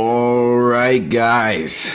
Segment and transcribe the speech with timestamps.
[0.00, 1.92] All right, guys.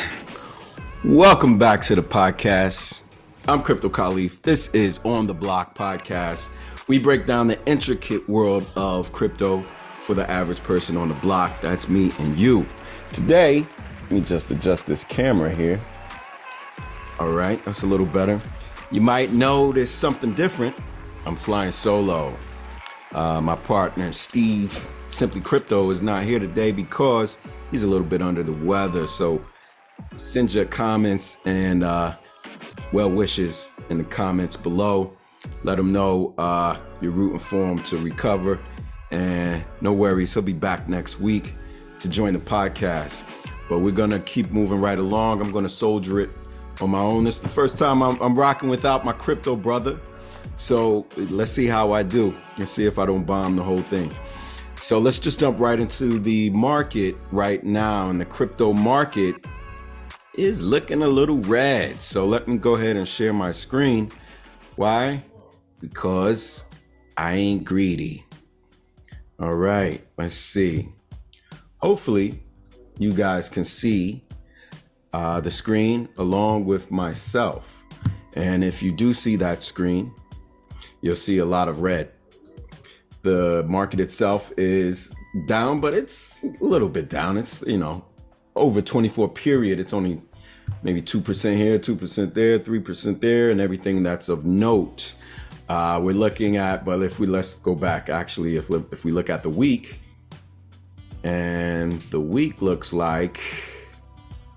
[1.05, 3.03] Welcome back to the podcast.
[3.47, 4.41] I'm Crypto Khalif.
[4.41, 6.49] This is On the Block podcast.
[6.89, 9.61] We break down the intricate world of crypto
[9.99, 11.61] for the average person on the block.
[11.61, 12.65] That's me and you.
[13.13, 13.65] Today,
[14.01, 15.79] let me just adjust this camera here.
[17.19, 18.37] All right, that's a little better.
[18.91, 20.75] You might notice something different.
[21.25, 22.35] I'm flying solo.
[23.13, 27.37] Uh, my partner, Steve, Simply Crypto, is not here today because
[27.73, 29.07] he's a little bit under the weather.
[29.07, 29.43] So
[30.15, 32.13] send your comments and uh,
[32.93, 35.17] well wishes in the comments below.
[35.63, 38.59] Let him know uh, you're rooting for him to recover.
[39.09, 41.55] And no worries, he'll be back next week
[41.99, 43.23] to join the podcast.
[43.67, 45.41] But we're to keep moving right along.
[45.41, 46.29] I'm to soldier it
[46.79, 47.23] on my own.
[47.23, 49.99] This is the first time I'm, I'm rocking without my crypto brother.
[50.57, 54.13] So let's see how I do and see if I don't bomb the whole thing.
[54.83, 58.09] So let's just jump right into the market right now.
[58.09, 59.35] And the crypto market
[60.35, 62.01] is looking a little red.
[62.01, 64.11] So let me go ahead and share my screen.
[64.75, 65.23] Why?
[65.79, 66.65] Because
[67.15, 68.25] I ain't greedy.
[69.39, 70.89] All right, let's see.
[71.77, 72.43] Hopefully,
[72.99, 74.25] you guys can see
[75.13, 77.85] uh, the screen along with myself.
[78.33, 80.13] And if you do see that screen,
[80.99, 82.11] you'll see a lot of red.
[83.23, 85.15] The market itself is
[85.47, 87.37] down, but it's a little bit down.
[87.37, 88.03] It's, you know,
[88.55, 90.21] over 24 period, it's only
[90.83, 95.15] maybe 2% here, 2% there, 3% there, and everything that's of note.
[95.69, 99.29] Uh, we're looking at, but if we let's go back, actually, if, if we look
[99.29, 99.99] at the week,
[101.23, 103.39] and the week looks like,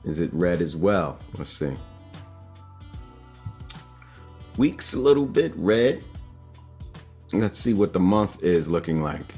[0.05, 1.19] is it red as well?
[1.39, 1.73] Let's see.
[4.57, 6.03] Week's a little bit red.
[7.41, 9.35] Let's see what the month is looking like.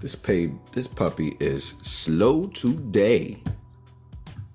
[0.00, 3.42] This pay this puppy is slow today.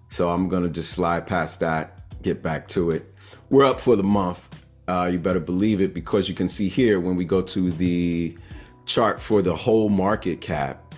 [0.10, 3.14] So I'm gonna just slide past that, get back to it.
[3.50, 4.48] We're up for the month.
[4.88, 8.38] Uh, you better believe it because you can see here when we go to the
[8.86, 10.94] chart for the whole market cap,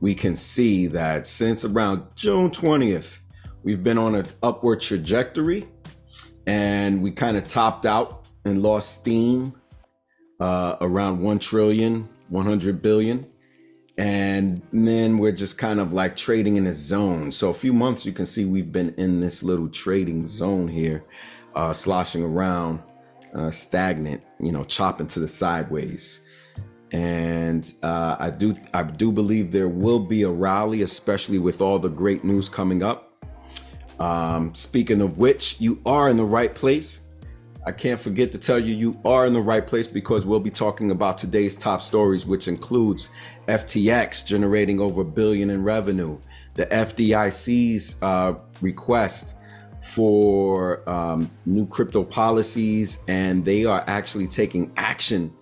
[0.00, 3.18] we can see that since around June 20th,
[3.62, 5.68] we've been on an upward trajectory
[6.46, 9.54] and we kind of topped out and lost steam
[10.40, 13.26] uh, around 1 trillion, 100 billion.
[13.98, 17.32] And then we're just kind of like trading in a zone.
[17.32, 21.04] So a few months, you can see we've been in this little trading zone here,
[21.54, 22.82] uh, sloshing around,
[23.34, 26.20] uh, stagnant, you know, chopping to the sideways
[26.92, 31.78] and uh, I do I do believe there will be a rally, especially with all
[31.78, 33.05] the great news coming up.
[33.98, 37.00] Um, speaking of which, you are in the right place.
[37.66, 40.50] I can't forget to tell you you are in the right place because we'll be
[40.50, 43.10] talking about today's top stories, which includes
[43.48, 46.18] FTX generating over a billion in revenue,
[46.54, 49.34] the FDIC's uh, request
[49.82, 55.32] for um, new crypto policies, and they are actually taking action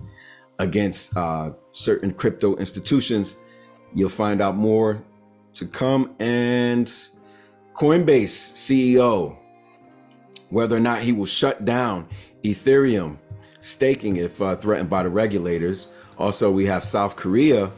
[0.59, 3.37] against uh, certain crypto institutions.
[3.95, 5.05] You'll find out more
[5.55, 6.15] to come.
[6.19, 6.93] And
[7.75, 9.37] Coinbase CEO,
[10.51, 12.09] whether or not he will shut down
[12.45, 13.19] Ethereum
[13.61, 15.89] staking if uh, threatened by the regulators.
[16.19, 17.73] Also, we have South Korea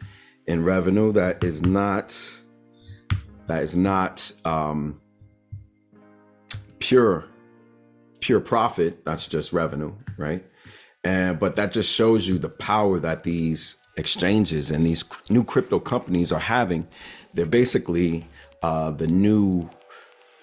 [0.48, 1.12] in revenue.
[1.12, 2.18] That is not
[3.48, 5.02] that is not um,
[6.80, 7.26] pure
[8.20, 9.04] pure profit.
[9.06, 10.46] That's just revenue, right?
[11.04, 15.80] And but that just shows you the power that these exchanges and these new crypto
[15.80, 16.88] companies are having.
[17.34, 18.28] They're basically
[18.62, 19.70] uh, the new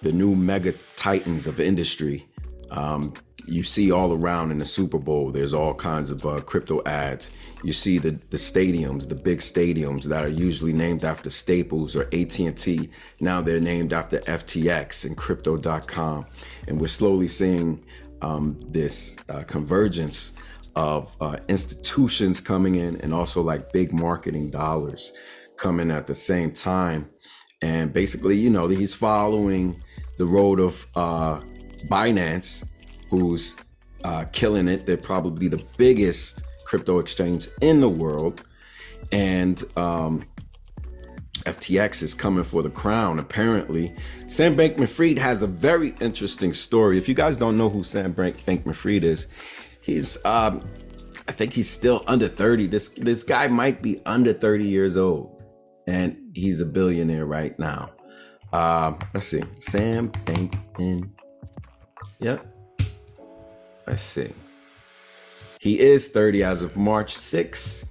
[0.01, 2.27] the new mega titans of industry.
[2.69, 3.13] Um,
[3.45, 5.31] you see all around in the Super Bowl.
[5.31, 7.31] There's all kinds of uh, crypto ads.
[7.63, 12.03] You see the the stadiums, the big stadiums that are usually named after Staples or
[12.13, 12.89] AT and T.
[13.19, 16.25] Now they're named after FTX and Crypto.com,
[16.67, 17.83] and we're slowly seeing
[18.21, 20.33] um, this uh, convergence
[20.75, 25.11] of uh, institutions coming in and also like big marketing dollars
[25.57, 27.09] coming at the same time.
[27.61, 29.83] And basically, you know, he's following
[30.17, 31.41] the road of uh,
[31.87, 32.65] Binance,
[33.09, 33.55] who's
[34.03, 34.85] uh, killing it.
[34.85, 38.43] They're probably the biggest crypto exchange in the world.
[39.11, 40.25] And um,
[41.43, 43.93] FTX is coming for the crown, apparently.
[44.27, 46.97] Sam Bankman Fried has a very interesting story.
[46.97, 49.27] If you guys don't know who Sam Bankman Fried is,
[49.81, 50.61] he's, um,
[51.27, 52.67] I think he's still under 30.
[52.67, 55.41] This, this guy might be under 30 years old,
[55.87, 57.91] and he's a billionaire right now.
[58.53, 59.41] Uh, let's see.
[59.59, 61.09] Sam Bankman.
[62.19, 62.45] Yep.
[63.87, 64.31] Let's see.
[65.59, 67.85] He is 30 as of March 6th.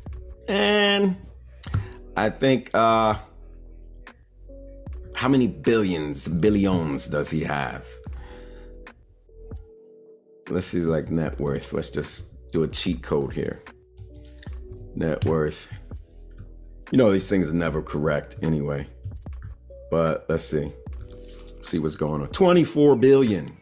[0.48, 1.16] And
[2.16, 3.14] I think uh
[5.14, 7.86] how many billions, billions does he have?
[10.48, 11.72] Let's see like net worth.
[11.72, 13.62] Let's just do a cheat code here.
[14.96, 15.68] Net worth.
[16.90, 18.88] You know these things are never correct anyway.
[19.90, 20.72] But let's see.
[21.62, 22.28] see what's going on.
[22.28, 23.56] 24 billion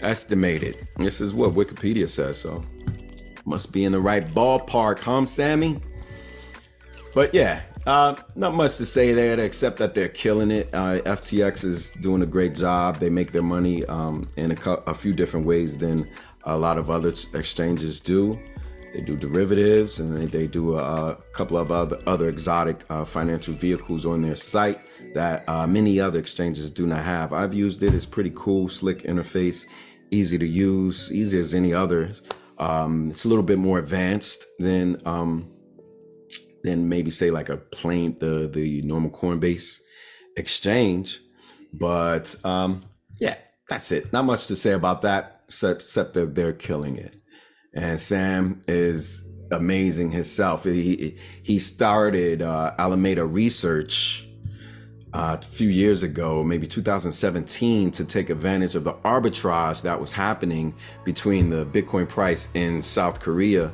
[0.00, 0.88] estimated.
[0.96, 2.64] This is what Wikipedia says, so
[3.44, 5.80] must be in the right ballpark, huh, Sammy?
[7.14, 10.68] But yeah, uh, not much to say there except that they're killing it.
[10.72, 12.98] Uh, FTX is doing a great job.
[12.98, 16.08] They make their money um, in a, a, few different ways than
[16.44, 18.38] a lot of other exchanges do.
[18.92, 23.04] They do derivatives and they, they do a, a, couple of other, other exotic uh,
[23.04, 24.80] financial vehicles on their site
[25.14, 27.32] that uh, many other exchanges do not have.
[27.32, 27.94] I've used it.
[27.94, 29.66] It's pretty cool, slick interface,
[30.10, 32.12] easy to use, easy as any other.
[32.58, 35.50] Um, it's a little bit more advanced than um,
[36.62, 39.80] than maybe say like a plain the the normal Coinbase
[40.36, 41.20] exchange,
[41.72, 42.82] but um,
[43.18, 43.38] yeah,
[43.68, 44.12] that's it.
[44.12, 47.19] Not much to say about that except, except that they're killing it.
[47.72, 50.64] And Sam is amazing himself.
[50.64, 54.28] He he started uh, Alameda Research
[55.12, 60.12] uh, a few years ago, maybe 2017, to take advantage of the arbitrage that was
[60.12, 60.74] happening
[61.04, 63.70] between the Bitcoin price in South Korea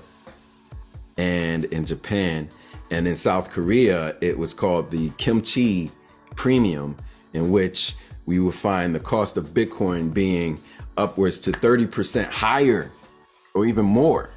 [1.16, 2.48] and in Japan.
[2.90, 5.90] And in South Korea, it was called the kimchi
[6.36, 6.96] premium,
[7.32, 10.58] in which we would find the cost of Bitcoin being
[10.96, 12.90] upwards to 30% higher
[13.56, 14.28] or even more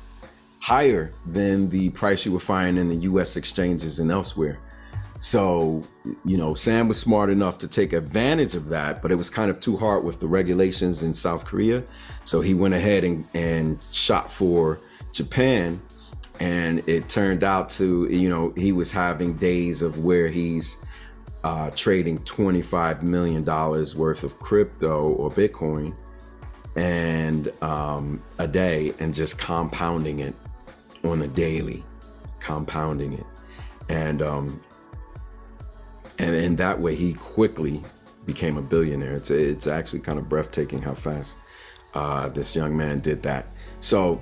[0.61, 4.57] higher than the price you would find in the US exchanges and elsewhere.
[5.19, 5.83] So,
[6.23, 9.51] you know, Sam was smart enough to take advantage of that, but it was kind
[9.51, 11.83] of too hard with the regulations in South Korea.
[12.23, 14.79] So he went ahead and, and shot for
[15.11, 15.81] Japan.
[16.39, 20.77] And it turned out to, you know, he was having days of where he's
[21.43, 25.93] uh, trading $25 million worth of crypto or Bitcoin
[26.75, 30.35] and um, a day and just compounding it
[31.03, 31.83] on a daily,
[32.39, 33.25] compounding it.
[33.89, 34.61] And um,
[36.19, 37.81] and in that way he quickly
[38.25, 39.15] became a billionaire.
[39.15, 41.37] It's it's actually kind of breathtaking how fast
[41.93, 43.47] uh, this young man did that.
[43.81, 44.21] So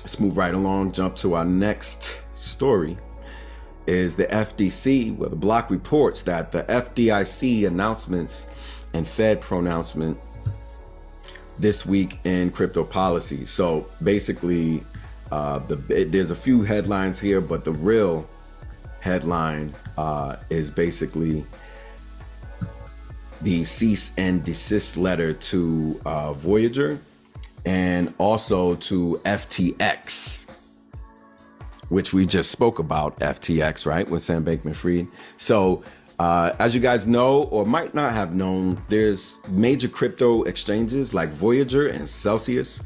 [0.00, 2.96] let's move right along jump to our next story.
[3.86, 8.46] Is the FDC where the block reports that the FDIC announcements
[8.94, 10.18] and Fed pronouncement
[11.58, 14.82] this week in crypto policy so basically
[15.32, 18.28] uh, the there's a few headlines here but the real
[19.00, 21.44] headline uh, is basically
[23.42, 26.98] the cease and desist letter to uh, Voyager
[27.64, 30.74] and also to FTX,
[31.88, 35.08] which we just spoke about FTX, right, with Sam Bankman Fried.
[35.38, 35.82] So
[36.18, 41.28] Uh, as you guys know, or might not have known, there's major crypto exchanges like
[41.28, 42.82] Voyager and Celsius,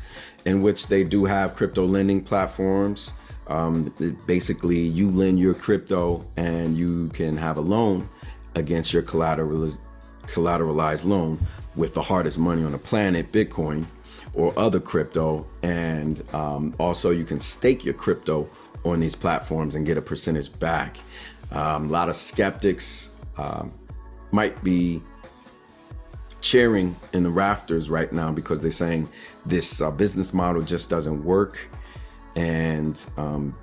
[0.47, 3.13] in which they do have crypto lending platforms.
[3.47, 3.93] Um,
[4.27, 8.09] basically, you lend your crypto and you can have a loan
[8.57, 9.79] against your collateralized,
[10.27, 11.39] collateralized loan
[11.77, 13.85] with the hardest money on the planet, Bitcoin,
[14.35, 15.47] or other crypto.
[15.63, 18.49] And um, also, you can stake your crypto
[18.85, 20.97] on these platforms and get a percentage back.
[21.53, 23.10] Um, a lot of skeptics
[23.40, 23.73] um,
[24.32, 25.00] might be
[26.40, 29.09] cheering in the rafters right now because they're saying
[29.47, 31.59] this uh, business model just doesn't work
[32.37, 33.54] and um,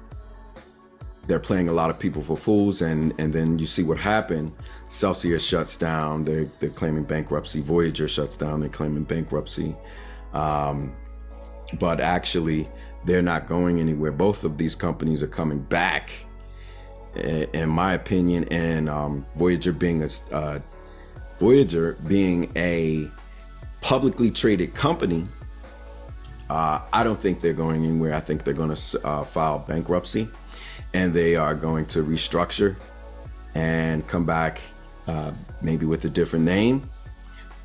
[1.26, 4.52] they're playing a lot of people for fools and and then you see what happened.
[4.90, 6.24] Celsius shuts down.
[6.24, 7.60] They're, they're claiming bankruptcy.
[7.60, 8.62] Voyager shuts down.
[8.62, 9.76] They're claiming bankruptcy.
[10.34, 10.96] Um,
[11.80, 12.70] but actually
[13.06, 14.12] they're not going anywhere.
[14.12, 16.12] Both of these companies are coming back
[17.16, 20.60] in my opinion, and um, Voyager being a uh,
[21.38, 23.08] Voyager being a
[23.82, 25.26] publicly traded company,
[26.50, 28.14] uh, I don't think they're going anywhere.
[28.14, 30.28] I think they're going to uh, file bankruptcy,
[30.94, 32.76] and they are going to restructure
[33.56, 34.62] and come back
[35.08, 36.82] uh, maybe with a different name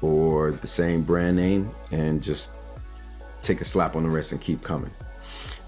[0.01, 2.53] or the same brand name, and just
[3.41, 4.91] take a slap on the wrist and keep coming.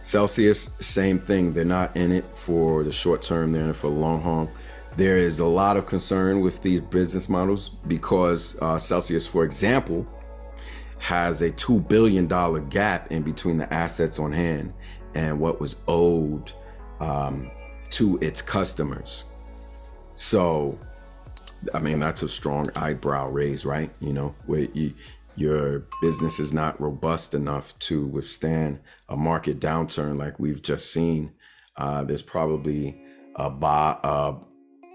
[0.02, 1.54] Celsius, same thing.
[1.54, 4.50] They're not in it for the short term, they're in it for the long haul.
[4.96, 10.06] There is a lot of concern with these business models because uh, Celsius, for example,
[10.98, 12.28] has a $2 billion
[12.68, 14.72] gap in between the assets on hand
[15.14, 16.52] and what was owed
[17.00, 17.50] um,
[17.90, 19.24] to its customers.
[20.16, 20.78] So,
[21.72, 23.90] I mean, that's a strong eyebrow raise, right?
[24.00, 24.92] You know, where you,
[25.36, 31.32] your business is not robust enough to withstand a market downturn like we've just seen,
[31.76, 32.96] uh, there's probably
[33.36, 34.36] a uh,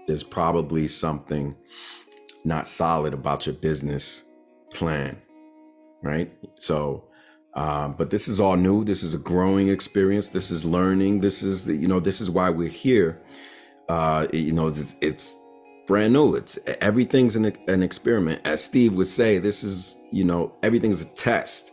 [0.06, 1.54] there's probably something
[2.44, 4.24] not solid about your business
[4.72, 5.20] plan,
[6.02, 6.32] right?
[6.58, 7.04] So,
[7.54, 8.84] um, but this is all new.
[8.84, 10.30] This is a growing experience.
[10.30, 11.20] This is learning.
[11.20, 13.20] This is the, you know this is why we're here.
[13.88, 15.36] Uh, you know it's, it's
[15.86, 16.34] brand new.
[16.34, 18.40] It's everything's an, an experiment.
[18.44, 21.72] As Steve would say, this is, you know, everything's a test.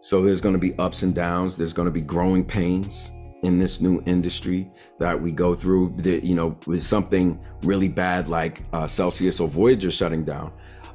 [0.00, 1.56] So there's going to be ups and downs.
[1.56, 5.94] There's going to be growing pains in this new industry that we go through.
[5.98, 10.52] The, you know, with something really bad like uh, Celsius or Voyager shutting down,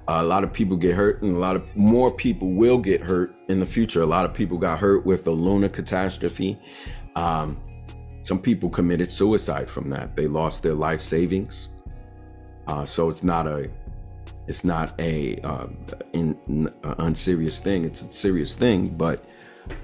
[0.08, 3.02] uh, a lot of people get hurt, and a lot of more people will get
[3.02, 4.02] hurt in the future.
[4.02, 6.60] A lot of people got hurt with the Luna catastrophe.
[7.16, 7.62] Um,
[8.22, 10.16] some people committed suicide from that.
[10.16, 11.70] They lost their life savings.
[12.68, 13.70] Uh, so it's not a
[14.48, 15.68] it's not a uh,
[16.14, 17.86] in, uh, unserious thing.
[17.86, 19.26] It's a serious thing, but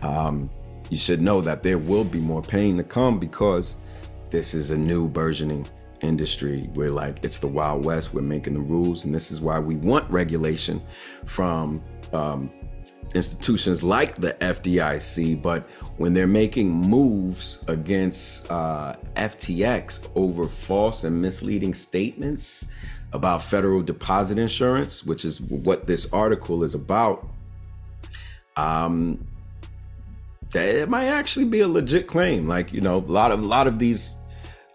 [0.01, 0.49] um,
[0.89, 3.75] you should know that there will be more pain to come because
[4.29, 5.67] this is a new burgeoning
[6.01, 6.69] industry.
[6.73, 8.13] We're like it's the Wild West.
[8.13, 10.81] We're making the rules, and this is why we want regulation
[11.25, 11.81] from
[12.13, 12.51] um,
[13.13, 15.41] institutions like the FDIC.
[15.41, 15.67] But
[15.97, 22.67] when they're making moves against uh, FTX over false and misleading statements
[23.13, 27.27] about federal deposit insurance, which is what this article is about,
[28.55, 29.25] um,
[30.53, 32.47] it might actually be a legit claim.
[32.47, 34.17] Like you know, a lot of a lot of these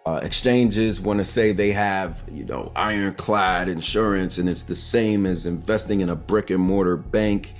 [0.07, 5.27] uh, exchanges want to say they have you know ironclad insurance, and it's the same
[5.27, 7.55] as investing in a brick and mortar bank.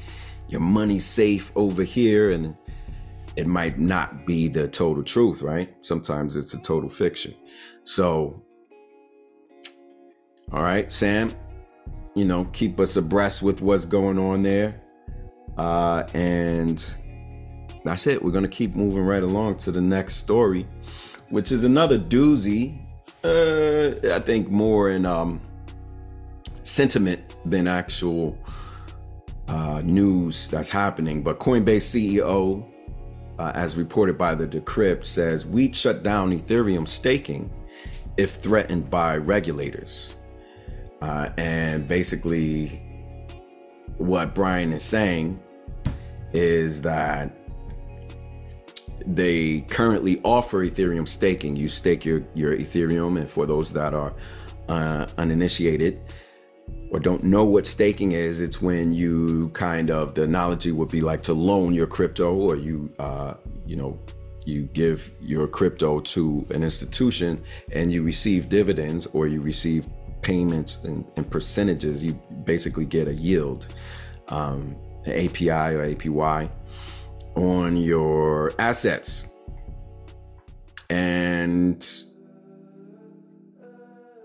[0.49, 2.57] Your money's safe over here, and
[3.37, 5.75] it might not be the total truth, right?
[5.81, 7.35] Sometimes it's a total fiction.
[7.83, 8.43] So,
[10.53, 11.33] all right, Sam,
[12.15, 14.81] you know, keep us abreast with what's going on there.
[15.57, 16.85] Uh, and
[17.85, 18.23] that's it.
[18.23, 20.67] We're going to keep moving right along to the next story,
[21.31, 22.79] which is another doozy.
[23.23, 25.41] Uh, I think more in um,
[26.63, 28.39] sentiment than actual
[29.49, 31.23] uh, news that's happening.
[31.23, 32.71] But Coinbase CEO
[33.39, 37.51] uh, as reported by the Decrypt, says we'd shut down Ethereum staking
[38.17, 40.17] if threatened by regulators.
[41.03, 42.81] Uh, and basically,
[43.99, 45.41] what Brian is saying
[46.33, 47.37] is that
[49.07, 51.57] they currently offer Ethereum staking.
[51.57, 54.13] You stake your, your Ethereum, and for those that are
[54.69, 56.01] uh, uninitiated,
[56.91, 61.01] or don't know what staking is, it's when you kind of the analogy would be
[61.01, 63.35] like to loan your crypto, or you uh,
[63.67, 63.99] you know
[64.47, 69.89] you give your crypto to an institution and you receive dividends or you receive
[70.23, 72.05] payments and, and percentages.
[72.05, 72.13] You
[72.45, 73.67] basically get a yield,
[74.29, 76.51] um, an API or APY
[77.35, 79.27] on your assets,
[80.91, 81.87] and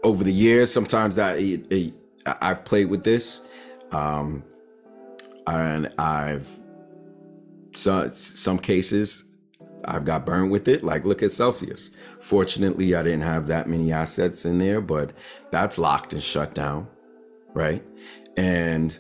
[0.04, 1.94] over the years, sometimes I, I
[2.42, 3.42] I've played with this,
[3.92, 4.44] um,
[5.48, 6.50] and I've
[7.72, 9.26] some some cases
[9.86, 10.84] I've got burned with it.
[10.84, 11.92] Like look at Celsius.
[12.20, 15.14] Fortunately, I didn't have that many assets in there, but
[15.52, 16.88] that's locked and shut down,
[17.54, 17.84] right?
[18.38, 18.98] And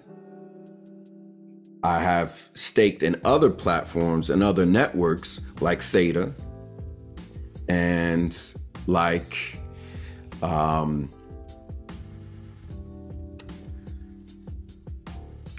[1.83, 6.33] I have staked in other platforms and other networks like Theta
[7.69, 8.37] and
[8.87, 9.57] like
[10.41, 11.09] um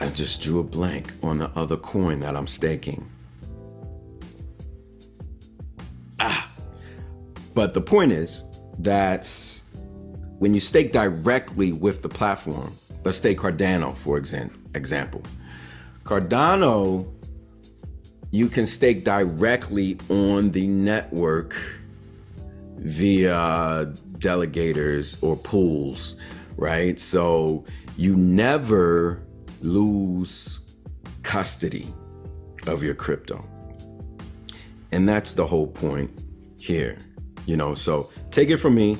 [0.01, 3.11] I just drew a blank on the other coin that I'm staking.
[6.19, 6.51] Ah.
[7.53, 8.45] But the point is
[8.79, 9.31] that
[10.39, 12.73] when you stake directly with the platform,
[13.05, 15.23] let's take Cardano for example.
[16.11, 17.07] Cardano,
[18.33, 21.55] you can stake directly on the network
[22.79, 23.87] via
[24.19, 26.17] delegators or pools,
[26.57, 26.99] right?
[26.99, 27.65] So
[27.97, 29.23] you never
[29.61, 30.75] lose
[31.23, 31.95] custody
[32.67, 33.49] of your crypto.
[34.91, 36.11] And that's the whole point
[36.59, 36.99] here.
[37.47, 38.99] You know, so take it from me,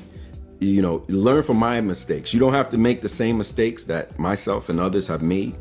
[0.59, 2.33] you know, learn from my mistakes.
[2.33, 5.57] You don't have to make the same mistakes that myself and others have made.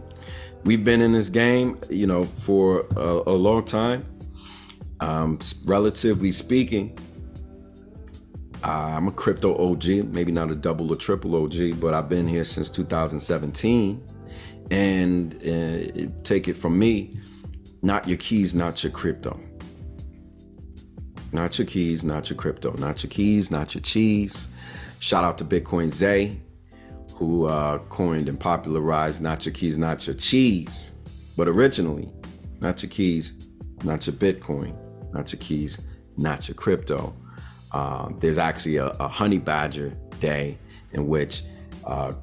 [0.65, 4.05] We've been in this game, you know, for a, a long time.
[5.01, 6.99] Um, relatively speaking,
[8.63, 12.29] uh, I'm a crypto OG, maybe not a double or triple OG, but I've been
[12.29, 14.03] here since 2017.
[14.71, 17.19] And uh, take it from me,
[17.83, 19.41] not your keys, not your crypto.
[21.33, 22.73] Not your keys, not your crypto.
[22.75, 24.49] Not your keys, not your cheese.
[24.99, 26.41] Shout out to Bitcoin Zay,
[27.21, 30.95] who uh, coined and popularized not your keys, not your cheese.
[31.37, 32.09] But originally,
[32.61, 33.47] not your keys,
[33.85, 34.75] not your Bitcoin,
[35.13, 35.83] not your keys,
[36.17, 37.15] not your crypto.
[37.73, 40.57] Uh, there's actually a, a, honey badger day
[40.93, 41.43] in which
[41.85, 42.15] uh,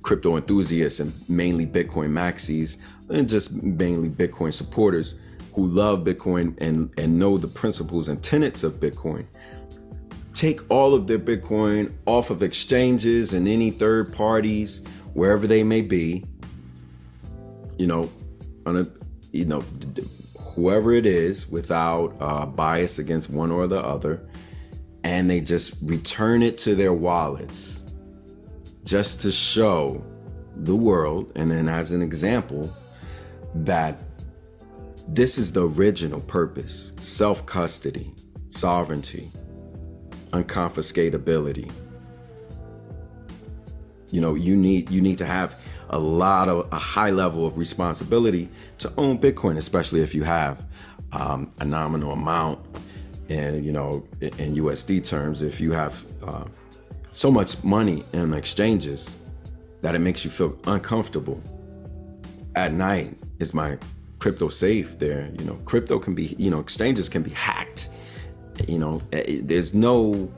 [0.00, 2.78] crypto enthusiasts and mainly Bitcoin maxis
[3.10, 5.16] and just mainly Bitcoin supporters
[5.52, 9.26] who love Bitcoin and, and know the principles and tenets of Bitcoin
[10.36, 14.82] take all of their Bitcoin off of exchanges and any third parties,
[15.14, 16.24] wherever they may be,
[17.78, 18.10] you know,
[18.66, 18.86] on a,
[19.32, 19.64] you know,
[20.38, 24.28] whoever it is without uh, bias against one or the other,
[25.04, 27.84] and they just return it to their wallets
[28.84, 30.04] just to show
[30.56, 32.70] the world, and then as an example,
[33.54, 33.98] that
[35.08, 38.12] this is the original purpose self custody,
[38.48, 39.30] sovereignty,
[40.42, 41.70] unconfiscatability.
[44.10, 47.58] You know, you need you need to have a lot of a high level of
[47.58, 50.64] responsibility to own Bitcoin, especially if you have
[51.12, 52.58] um, a nominal amount
[53.28, 56.44] and you know in USD terms, if you have uh,
[57.10, 59.16] so much money in exchanges
[59.80, 61.40] that it makes you feel uncomfortable
[62.54, 63.78] at night, is my
[64.18, 65.30] crypto safe there?
[65.38, 67.88] You know, crypto can be, you know, exchanges can be hacked.
[68.68, 70.32] You know, eh, there's no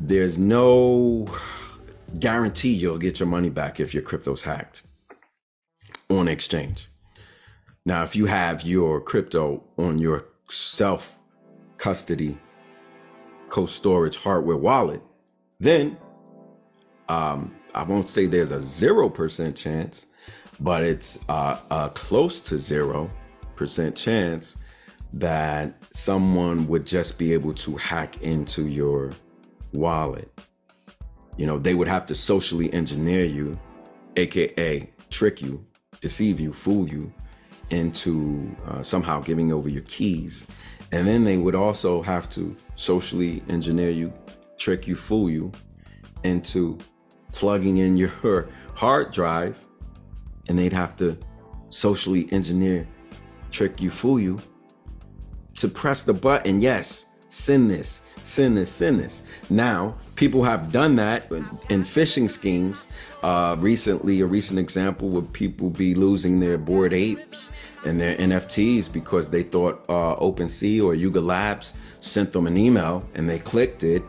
[0.00, 1.26] there's no
[2.18, 4.82] guarantee you'll get your money back if your crypto's hacked
[6.08, 6.88] on exchange.
[7.84, 11.18] Now, if you have your crypto on your self
[11.78, 12.36] custody,
[13.48, 15.02] cold storage hardware wallet,
[15.60, 15.96] then
[17.08, 20.06] um, I won't say there's a 0% chance,
[20.60, 24.56] but it's uh, a close to 0% chance
[25.12, 29.12] that someone would just be able to hack into your
[29.72, 30.30] wallet.
[31.36, 33.58] You know, they would have to socially engineer you,
[34.16, 35.64] aka trick you,
[36.00, 37.12] deceive you, fool you
[37.70, 40.46] into uh, somehow giving over your keys.
[40.92, 44.12] And then they would also have to socially engineer you,
[44.56, 45.52] trick you, fool you
[46.22, 46.78] into
[47.32, 49.58] plugging in your hard drive.
[50.48, 51.18] And they'd have to
[51.70, 52.86] socially engineer,
[53.50, 54.38] trick you, fool you
[55.56, 56.60] to press the button.
[56.60, 59.24] Yes, send this, send this, send this.
[59.50, 62.86] Now, people have done that in phishing schemes.
[63.22, 67.50] Uh, recently, a recent example would people be losing their Bored Apes
[67.84, 73.06] and their NFTs because they thought uh, OpenSea or Yuga Labs sent them an email
[73.14, 74.02] and they clicked it,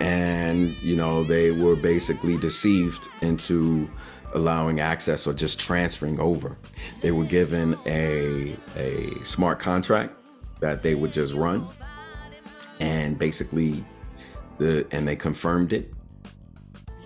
[0.00, 3.88] and you know they were basically deceived into
[4.34, 6.56] allowing access or just transferring over.
[7.00, 10.14] They were given a a smart contract
[10.60, 11.68] that they would just run,
[12.78, 13.84] and basically
[14.58, 15.92] the and they confirmed it.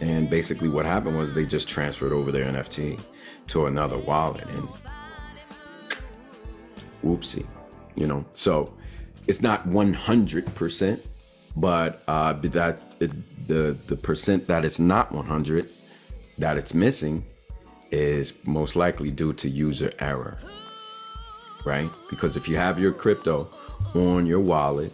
[0.01, 3.01] And basically, what happened was they just transferred over their NFT
[3.49, 4.69] to another wallet, and
[7.05, 7.47] whoopsie,
[7.95, 8.25] you know.
[8.35, 8.75] So
[9.27, 11.01] it's not 100%,
[11.57, 15.69] but uh, that it, the the percent that it's not 100
[16.39, 17.25] that it's missing
[17.91, 20.37] is most likely due to user error,
[21.65, 21.91] right?
[22.11, 23.49] Because if you have your crypto
[23.95, 24.93] on your wallet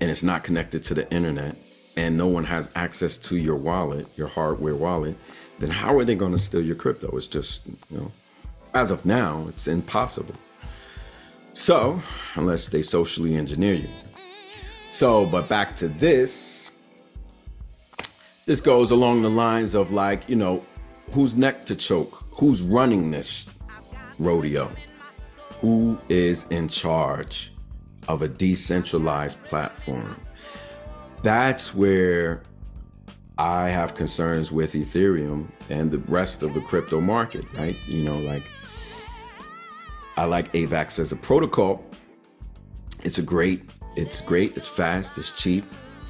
[0.00, 1.56] and it's not connected to the internet
[1.96, 5.16] and no one has access to your wallet, your hardware wallet,
[5.58, 7.14] then how are they going to steal your crypto?
[7.16, 8.12] It's just, you know,
[8.74, 10.34] as of now, it's impossible.
[11.52, 12.00] So,
[12.36, 13.88] unless they socially engineer you.
[14.88, 16.72] So, but back to this.
[18.46, 20.64] This goes along the lines of like, you know,
[21.12, 22.24] who's neck to choke?
[22.30, 23.46] Who's running this
[24.20, 24.70] rodeo?
[25.60, 27.52] Who is in charge
[28.08, 30.16] of a decentralized platform?
[31.22, 32.42] That's where
[33.38, 37.76] I have concerns with Ethereum and the rest of the crypto market, right?
[37.88, 38.44] You know, like
[40.16, 41.84] I like AVAX as a protocol.
[43.02, 45.64] It's a great, it's great, it's fast, it's cheap.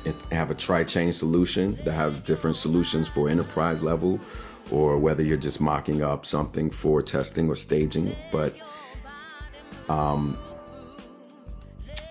[0.05, 4.18] It have a tri-chain solution that have different solutions for enterprise level
[4.70, 8.14] or whether you're just mocking up something for testing or staging.
[8.30, 8.54] But
[9.88, 10.38] um,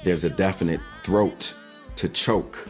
[0.03, 1.53] there's a definite throat
[1.95, 2.67] to choke.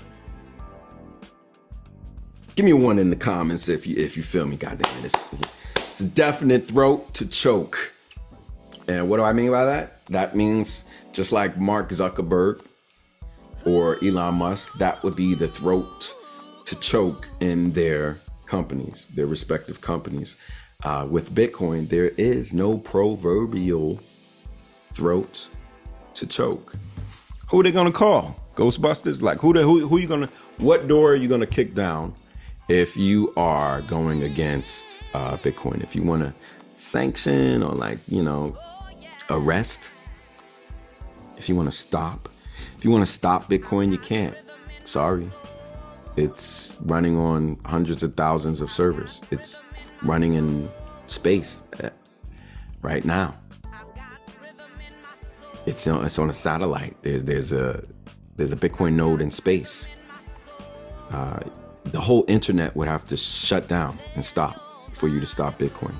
[2.55, 4.57] Give me one in the comments if you if you feel me.
[4.57, 5.33] Goddamn it, it's,
[5.77, 7.93] it's a definite throat to choke.
[8.87, 10.05] And what do I mean by that?
[10.07, 12.65] That means just like Mark Zuckerberg
[13.65, 16.15] or Elon Musk, that would be the throat
[16.65, 18.17] to choke in their
[18.49, 20.35] companies, their respective companies.
[20.83, 23.99] Uh, with Bitcoin, there is no proverbial
[24.93, 25.49] throat
[26.13, 26.73] to choke.
[27.49, 28.35] Who they gonna call?
[28.55, 29.21] Ghostbusters?
[29.21, 29.53] Like who?
[29.53, 29.87] The, who?
[29.87, 30.29] Who you gonna?
[30.57, 32.13] What door are you gonna kick down
[32.67, 35.81] if you are going against uh, Bitcoin?
[35.81, 36.33] If you want to
[36.75, 38.57] sanction or like you know
[39.29, 39.91] arrest,
[41.37, 42.29] if you want to stop,
[42.77, 44.35] if you want to stop Bitcoin, you can't.
[44.83, 45.31] Sorry.
[46.19, 49.21] It's running on hundreds of thousands of servers.
[49.31, 49.63] It's
[50.03, 50.69] running in
[51.05, 51.91] space uh,
[52.81, 53.35] right now.
[55.65, 56.97] It's on, it's on a satellite.
[57.03, 57.81] There's, a
[58.35, 59.87] there's a Bitcoin node in space.
[61.09, 61.39] Uh,
[61.85, 65.95] the whole internet would have to shut down and stop for you to stop Bitcoin.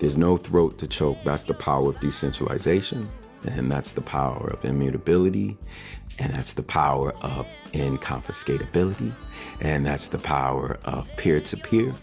[0.00, 1.18] There's no throat to choke.
[1.24, 3.08] That's the power of decentralization,
[3.44, 5.58] and that's the power of immutability,
[6.18, 9.12] and that's the power of inconfiscatability.
[9.60, 11.94] And that's the power of peer to peer.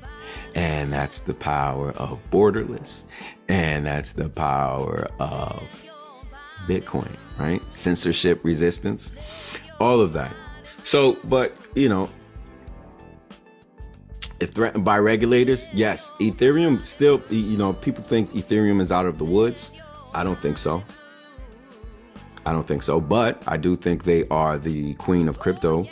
[0.55, 3.03] And that's the power of borderless.
[3.47, 5.63] And that's the power of
[6.67, 7.61] Bitcoin, right?
[7.71, 9.11] Censorship resistance,
[9.79, 10.33] all of that.
[10.83, 12.09] So, but, you know,
[14.39, 19.17] if threatened by regulators, yes, Ethereum still, you know, people think Ethereum is out of
[19.17, 19.71] the woods.
[20.13, 20.83] I don't think so.
[22.45, 25.87] I don't think so, but I do think they are the queen of crypto.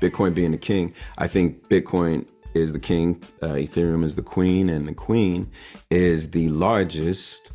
[0.00, 0.94] Bitcoin being the king.
[1.18, 5.50] I think Bitcoin is the king, uh, Ethereum is the queen, and the queen
[5.90, 7.50] is the largest.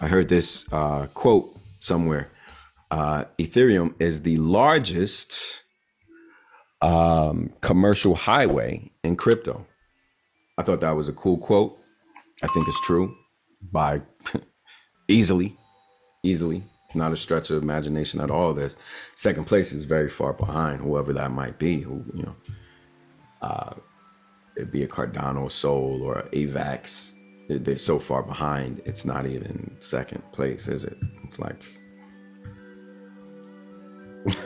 [0.00, 2.30] I heard this uh, quote somewhere.
[2.90, 5.62] Uh, Ethereum is the largest
[6.82, 9.66] um, commercial highway in crypto.
[10.58, 11.78] I thought that was a cool quote.
[12.42, 13.14] I think it's true
[13.72, 14.02] by
[15.08, 15.56] easily,
[16.22, 16.62] easily
[16.94, 18.52] not a stretch of imagination at all.
[18.52, 18.76] There's
[19.14, 21.80] second place is very far behind whoever that might be.
[21.80, 22.36] Who you know,
[23.42, 23.74] uh,
[24.56, 27.12] it'd be a Cardano, Sol, or Avax.
[27.48, 28.80] They're so far behind.
[28.84, 30.96] It's not even second place, is it?
[31.24, 31.62] It's like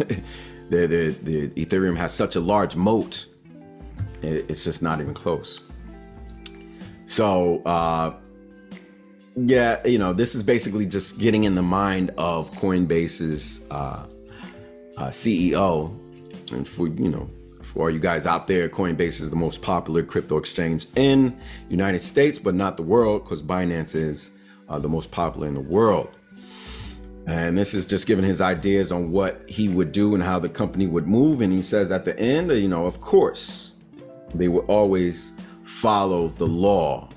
[0.71, 3.27] the, the the Ethereum has such a large moat.
[4.23, 5.61] It's just not even close.
[7.07, 8.15] So uh,
[9.37, 14.07] yeah, you know, this is basically just getting in the mind of Coinbase's uh,
[14.97, 15.99] uh, CEO.
[16.53, 17.29] And for, you know,
[17.63, 21.37] for you guys out there, Coinbase is the most popular crypto exchange in
[21.69, 24.31] United States, but not the world, because Binance is
[24.69, 26.11] uh, the most popular in the world.
[27.27, 30.49] And this is just giving his ideas on what he would do and how the
[30.49, 31.41] company would move.
[31.41, 33.73] And he says at the end, you know, of course,
[34.35, 35.33] they will always
[35.65, 37.09] follow the law.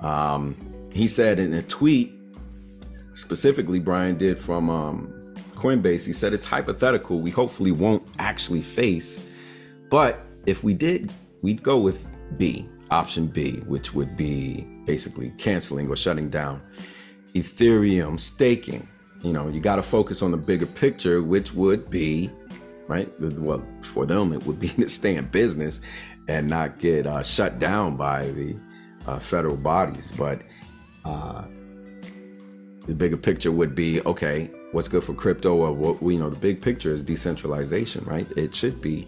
[0.00, 0.56] Um,
[0.92, 2.12] he said in a tweet,
[3.12, 7.20] specifically Brian did from um, Coinbase, he said it's hypothetical.
[7.20, 9.24] We hopefully won't actually face,
[9.90, 12.04] but if we did, we'd go with
[12.38, 16.62] B, option B, which would be basically canceling or shutting down
[17.34, 18.88] Ethereum staking.
[19.22, 22.30] You know, you got to focus on the bigger picture, which would be,
[22.88, 23.08] right?
[23.20, 25.80] Well, for them, it would be to stay in business
[26.28, 28.56] and not get uh, shut down by the
[29.06, 30.12] uh, federal bodies.
[30.16, 30.42] But
[31.04, 31.44] uh,
[32.86, 36.36] The bigger picture would be okay, what's good for crypto or what you know, the
[36.36, 38.26] big picture is decentralization, right?
[38.36, 39.06] It should be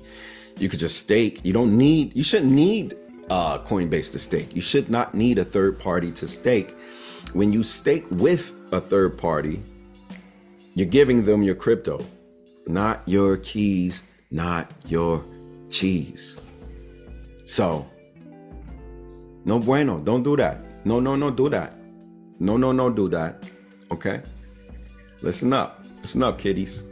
[0.58, 1.40] you could just stake.
[1.42, 2.94] You don't need you shouldn't need
[3.30, 4.54] uh, Coinbase to stake.
[4.54, 6.76] You should not need a third party to stake.
[7.32, 9.62] When you stake with a third party,
[10.74, 12.04] you're giving them your crypto,
[12.66, 15.24] not your keys, not your
[15.70, 16.38] cheese.
[17.46, 17.86] So,
[19.44, 19.98] no bueno.
[19.98, 20.62] Don't do that.
[20.84, 21.74] No, no, no, do that.
[22.42, 23.44] No, no, no, do that.
[23.92, 24.20] Okay?
[25.20, 25.84] Listen up.
[26.00, 26.82] Listen up, kiddies.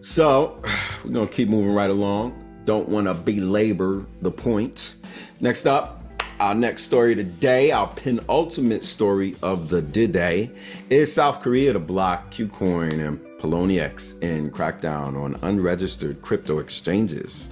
[0.00, 0.60] So,
[1.04, 2.34] we're going to keep moving right along.
[2.64, 4.96] Don't want to belabor the point.
[5.38, 6.02] Next up,
[6.40, 10.50] our next story today, our penultimate story of the day,
[10.88, 17.50] is South Korea to block KuCoin and Poloniex in crackdown on unregistered crypto exchanges.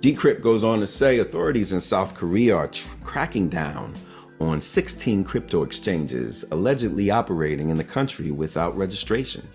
[0.00, 3.94] Decrypt goes on to say authorities in South Korea are tr- cracking down
[4.40, 9.46] on 16 crypto exchanges allegedly operating in the country without registration.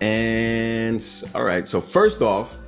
[0.00, 2.58] And all right, so first off,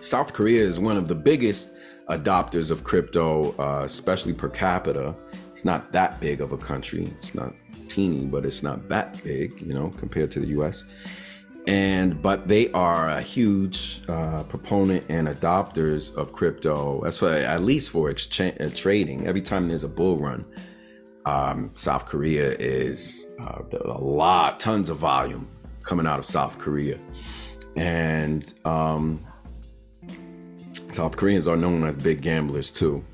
[0.00, 1.74] South Korea is one of the biggest
[2.08, 5.14] adopters of crypto, uh, especially per capita.
[5.50, 7.12] It's not that big of a country.
[7.18, 7.54] It's not
[7.86, 10.84] teeny, but it's not that big, you know, compared to the US.
[11.66, 17.00] And but they are a huge uh, proponent and adopters of crypto.
[17.04, 19.26] That's why, at least for exchange uh, trading.
[19.28, 20.44] Every time there's a bull run,
[21.24, 25.48] um, South Korea is uh, a lot, tons of volume
[25.84, 26.98] coming out of South Korea,
[27.76, 29.24] and um,
[30.92, 33.04] South Koreans are known as big gamblers too.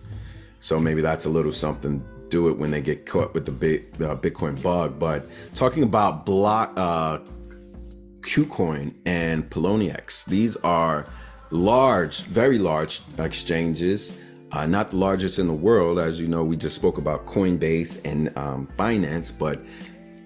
[0.60, 2.02] So maybe that's a little something.
[2.30, 4.98] Do it when they get caught with the big, uh, Bitcoin bug.
[4.98, 7.18] But talking about block uh,
[8.28, 11.06] KuCoin and Poloniex, these are
[11.50, 14.14] large, very large exchanges.
[14.52, 16.44] Uh, not the largest in the world, as you know.
[16.44, 19.64] We just spoke about Coinbase and um, Binance, but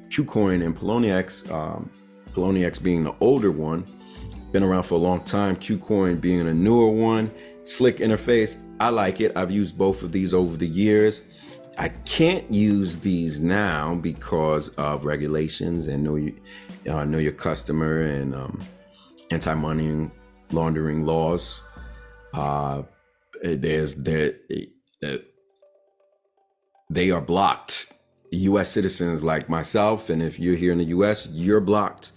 [0.09, 1.89] KuCoin and Poloniex, um,
[2.33, 3.85] Poloniex being the older one,
[4.51, 5.55] been around for a long time.
[5.55, 7.31] KuCoin being a newer one,
[7.63, 8.57] slick interface.
[8.81, 9.37] I like it.
[9.37, 11.23] I've used both of these over the years.
[11.79, 16.35] I can't use these now because of regulations and you,
[16.89, 18.61] uh, know your customer and um,
[19.31, 20.11] anti-money
[20.51, 21.63] laundering laws.
[22.35, 22.83] Uh,
[23.43, 24.35] there's there
[25.05, 25.17] uh,
[26.91, 27.93] they are blocked.
[28.31, 28.71] U.S.
[28.71, 32.13] citizens like myself, and if you're here in the U.S., you're blocked.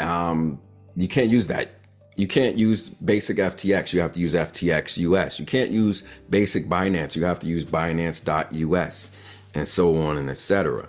[0.00, 0.58] Um,
[0.96, 1.68] you can't use that.
[2.16, 3.92] You can't use basic FTX.
[3.92, 5.38] You have to use FTX US.
[5.38, 7.16] You can't use basic Binance.
[7.16, 9.10] You have to use Binance.us
[9.54, 10.88] and so on and etc.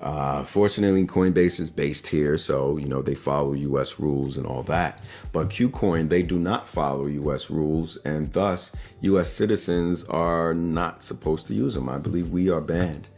[0.00, 4.00] Uh, fortunately, Coinbase is based here, so you know they follow U.S.
[4.00, 5.02] rules and all that.
[5.32, 7.50] But KuCoin, they do not follow U.S.
[7.50, 9.30] rules, and thus U.S.
[9.30, 11.88] citizens are not supposed to use them.
[11.88, 13.08] I believe we are banned.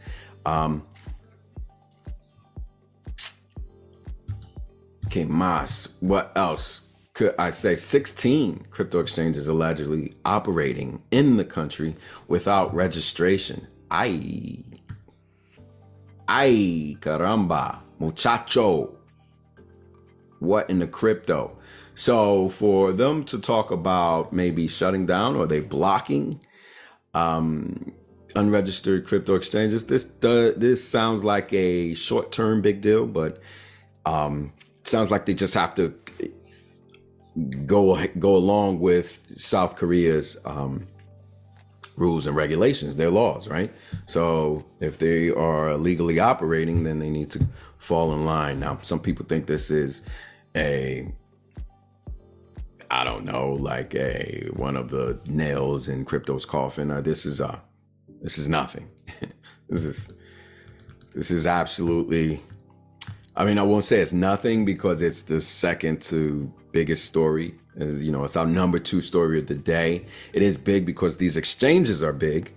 [0.45, 0.85] Um,
[5.13, 5.89] Okay, Mas.
[5.99, 7.75] What else could I say?
[7.75, 11.95] 16 crypto exchanges allegedly operating in the country
[12.27, 13.67] without registration.
[13.91, 14.63] Ay.
[16.27, 17.79] Ay, caramba.
[17.99, 18.95] Muchacho.
[20.39, 21.57] What in the crypto?
[21.95, 26.39] So for them to talk about maybe shutting down or they blocking
[27.13, 27.93] um,
[28.35, 33.39] unregistered crypto exchanges, this does, this sounds like a short term big deal, but
[34.05, 34.51] um,
[34.83, 35.93] sounds like they just have to
[37.65, 40.87] go go along with South Korea's um,
[41.97, 43.73] rules and regulations, their laws, right?
[44.05, 48.59] So if they are legally operating, then they need to fall in line.
[48.59, 50.03] Now, some people think this is
[50.55, 51.07] a
[52.91, 56.91] I don't know, like a one of the nails in crypto's coffin.
[56.91, 57.59] Uh, this is uh
[58.21, 58.89] this is nothing.
[59.69, 60.13] this is
[61.13, 62.41] this is absolutely
[63.35, 67.55] I mean, I won't say it's nothing because it's the second to biggest story.
[67.77, 70.05] You know, it's our number two story of the day.
[70.33, 72.51] It is big because these exchanges are big,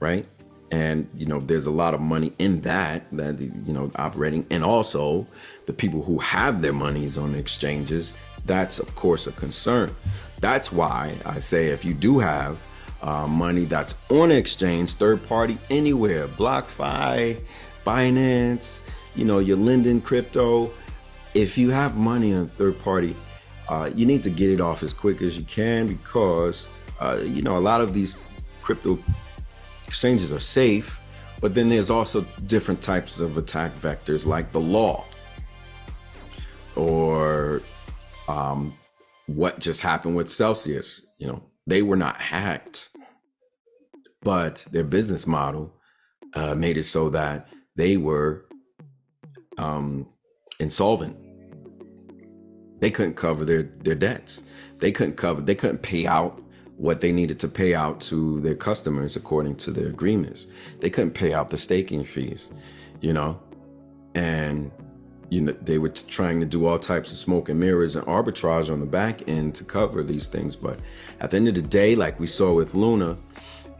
[0.00, 0.26] right?
[0.70, 4.64] And you know, there's a lot of money in that that you know operating, and
[4.64, 5.26] also
[5.66, 8.14] the people who have their monies on the exchanges.
[8.46, 9.94] That's of course a concern.
[10.40, 12.58] That's why I say if you do have
[13.02, 17.40] uh, money that's on exchange, third party, anywhere, BlockFi,
[17.86, 18.82] Binance
[19.16, 20.72] you know, you're lending crypto.
[21.34, 23.16] If you have money on third party,
[23.68, 26.68] uh, you need to get it off as quick as you can because,
[27.00, 28.16] uh, you know, a lot of these
[28.62, 28.98] crypto
[29.86, 31.00] exchanges are safe,
[31.40, 35.04] but then there's also different types of attack vectors like the law
[36.76, 37.62] or
[38.28, 38.76] um,
[39.26, 41.00] what just happened with Celsius.
[41.18, 42.90] You know, they were not hacked,
[44.22, 45.74] but their business model
[46.34, 48.46] uh, made it so that they were
[49.58, 50.08] um,
[50.58, 51.16] insolvent.
[52.84, 54.44] They couldn't cover their their debts.
[54.80, 55.40] They couldn't cover.
[55.40, 56.42] They couldn't pay out
[56.76, 60.44] what they needed to pay out to their customers according to their agreements.
[60.80, 62.50] They couldn't pay out the staking fees,
[63.00, 63.40] you know,
[64.14, 64.70] and
[65.30, 68.70] you know they were trying to do all types of smoke and mirrors and arbitrage
[68.70, 70.54] on the back end to cover these things.
[70.54, 70.78] But
[71.20, 73.16] at the end of the day, like we saw with Luna,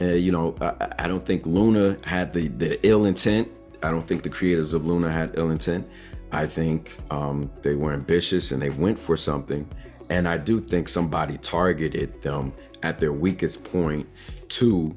[0.00, 3.50] uh, you know, I, I don't think Luna had the the ill intent.
[3.82, 5.86] I don't think the creators of Luna had ill intent.
[6.32, 9.68] I think um, they were ambitious and they went for something.
[10.10, 14.08] And I do think somebody targeted them at their weakest point
[14.48, 14.96] to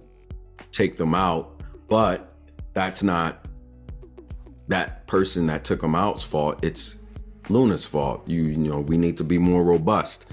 [0.72, 1.62] take them out.
[1.88, 2.34] But
[2.74, 3.46] that's not
[4.68, 6.60] that person that took them out's fault.
[6.64, 6.98] It's
[7.50, 8.28] Luna's fault.
[8.28, 10.26] You, you know, we need to be more robust.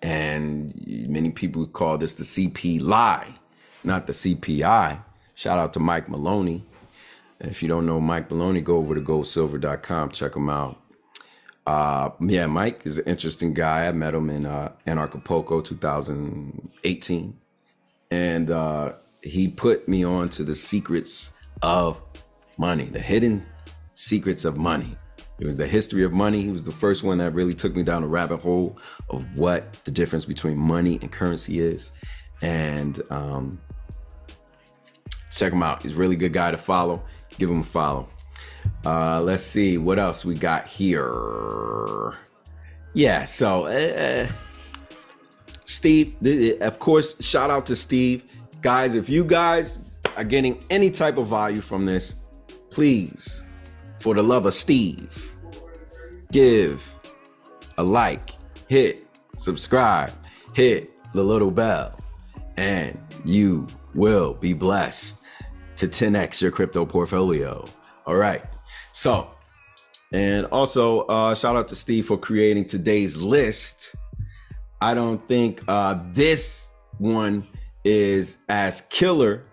[0.03, 3.35] And many people call this the CP lie,
[3.83, 5.03] not the CPI.
[5.35, 6.65] Shout out to Mike Maloney.
[7.41, 10.81] If you don't know Mike Maloney, go over to goldsilver.com, check him out.
[11.67, 13.89] Uh, yeah, Mike is an interesting guy.
[13.89, 17.37] I met him in uh, Anarchapulco 2018.
[18.11, 22.01] And uh, he put me on to the secrets of
[22.57, 23.45] money, the hidden
[23.97, 24.95] Secrets of Money.
[25.39, 26.43] It was the history of money.
[26.43, 28.79] He was the first one that really took me down a rabbit hole
[29.09, 31.93] of what the difference between money and currency is.
[32.43, 33.59] And um,
[35.33, 35.83] check him out.
[35.83, 37.03] He's a really good guy to follow.
[37.39, 38.09] Give him a follow.
[38.85, 42.19] Uh, let's see what else we got here.
[42.93, 44.27] Yeah, so uh,
[45.65, 46.17] Steve,
[46.61, 48.25] of course, shout out to Steve.
[48.61, 52.21] Guys, if you guys are getting any type of value from this,
[52.71, 53.43] please
[54.07, 55.35] for the love of Steve,
[56.31, 56.97] give
[57.77, 58.37] a like,
[58.69, 60.13] hit subscribe,
[60.55, 61.99] hit the little bell,
[62.57, 63.67] and you
[63.97, 65.21] will be blessed
[65.75, 67.65] to 10x your crypto portfolio.
[68.07, 68.45] All right.
[68.93, 69.29] So,
[70.13, 73.97] and also uh, shout out to Steve for creating today's list.
[74.81, 77.45] I don't think uh, this one
[77.83, 79.47] is as killer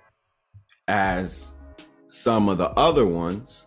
[0.88, 1.52] as
[2.06, 3.66] some of the other ones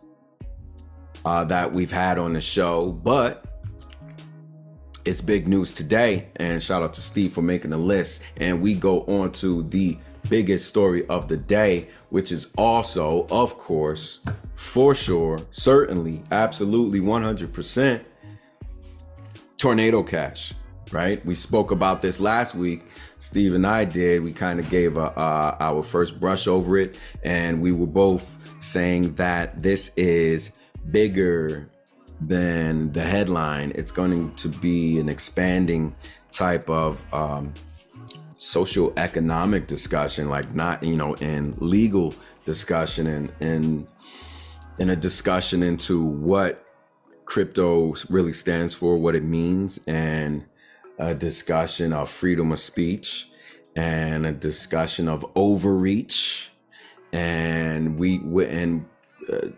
[1.27, 3.45] uh, that we've had on the show, but
[5.05, 6.29] it's big news today.
[6.37, 8.23] And shout out to Steve for making the list.
[8.37, 9.99] And we go on to the
[10.31, 14.21] biggest story of the day, which is also, of course,
[14.55, 18.05] for sure, certainly, absolutely 100%
[19.59, 20.55] tornado cash,
[20.93, 21.27] right?
[21.27, 22.85] We spoke about this last week.
[23.19, 24.23] Steve and I did.
[24.23, 28.39] We kind of gave a, uh, our first brush over it, and we were both
[28.61, 30.56] saying that this is
[30.91, 31.69] bigger
[32.21, 33.73] than the headline.
[33.75, 35.95] It's going to be an expanding
[36.31, 37.53] type of um,
[38.39, 43.87] social economic discussion, like not you know in legal discussion and in
[44.79, 46.65] in a discussion into what
[47.25, 50.45] crypto really stands for, what it means, and
[50.99, 53.29] a discussion of freedom of speech
[53.75, 56.51] and a discussion of overreach
[57.13, 58.87] and we and
[59.31, 59.49] uh,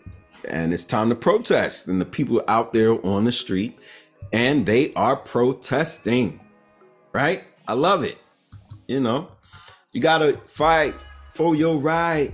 [0.48, 1.88] and it's time to protest.
[1.88, 3.78] And the people out there on the street,
[4.32, 6.40] and they are protesting,
[7.12, 7.44] right?
[7.66, 8.18] I love it.
[8.86, 9.28] You know,
[9.92, 10.94] you gotta fight
[11.34, 12.32] for your right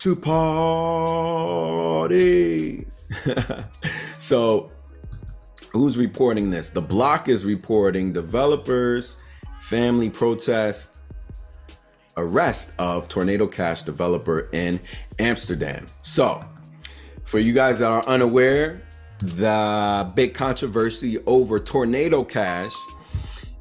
[0.00, 0.36] to party.
[4.18, 4.70] so,
[5.72, 6.70] who's reporting this?
[6.70, 9.16] The block is reporting developers,
[9.60, 11.00] family protest,
[12.16, 14.80] arrest of Tornado Cash developer in
[15.18, 15.86] Amsterdam.
[16.02, 16.44] So,
[17.26, 18.82] For you guys that are unaware,
[19.18, 22.72] the big controversy over Tornado Cash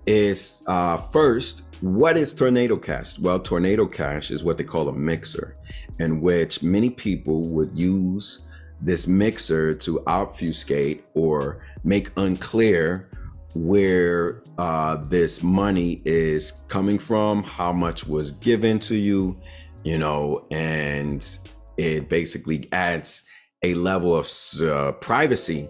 [0.05, 3.17] is uh, first, what is Tornado Cash?
[3.17, 5.55] Well, Tornado Cash is what they call a mixer,
[5.97, 8.41] in which many people would use
[8.81, 13.09] this mixer to obfuscate or make unclear
[13.55, 19.39] where uh, this money is coming from, how much was given to you,
[19.83, 21.39] you know, and
[21.77, 23.23] it basically adds
[23.63, 24.31] a level of
[24.61, 25.69] uh, privacy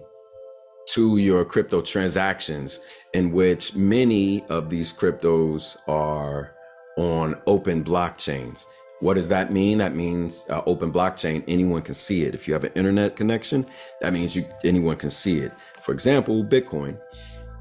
[0.90, 2.80] to your crypto transactions
[3.14, 6.54] in which many of these cryptos are
[6.96, 8.66] on open blockchains.
[9.00, 9.78] What does that mean?
[9.78, 12.34] That means uh, open blockchain, anyone can see it.
[12.34, 13.66] If you have an internet connection,
[14.00, 15.52] that means you anyone can see it.
[15.82, 16.98] For example, Bitcoin,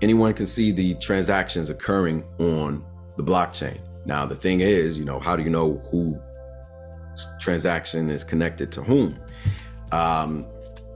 [0.02, 2.86] anyone can see the transactions occurring on
[3.18, 3.80] the blockchain.
[4.06, 6.18] Now, the thing is, you know, how do you know who
[7.40, 9.20] transaction is connected to whom?
[9.96, 10.46] Um,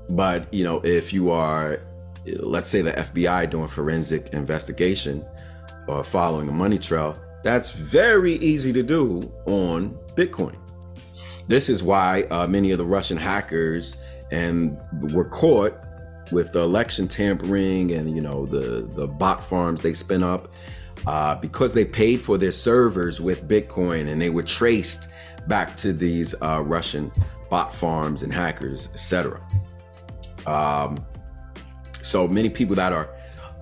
[0.09, 1.81] but you know, if you are,
[2.25, 5.25] let's say, the FBI doing forensic investigation
[5.87, 10.55] or following a money trail, that's very easy to do on Bitcoin.
[11.47, 13.97] This is why uh, many of the Russian hackers
[14.31, 14.77] and
[15.13, 15.73] were caught
[16.31, 20.53] with the election tampering and you know the the bot farms they spin up
[21.07, 25.07] uh, because they paid for their servers with Bitcoin and they were traced
[25.47, 27.11] back to these uh, Russian
[27.49, 29.41] bot farms and hackers, etc.
[30.45, 31.05] Um,
[32.01, 33.09] so many people that are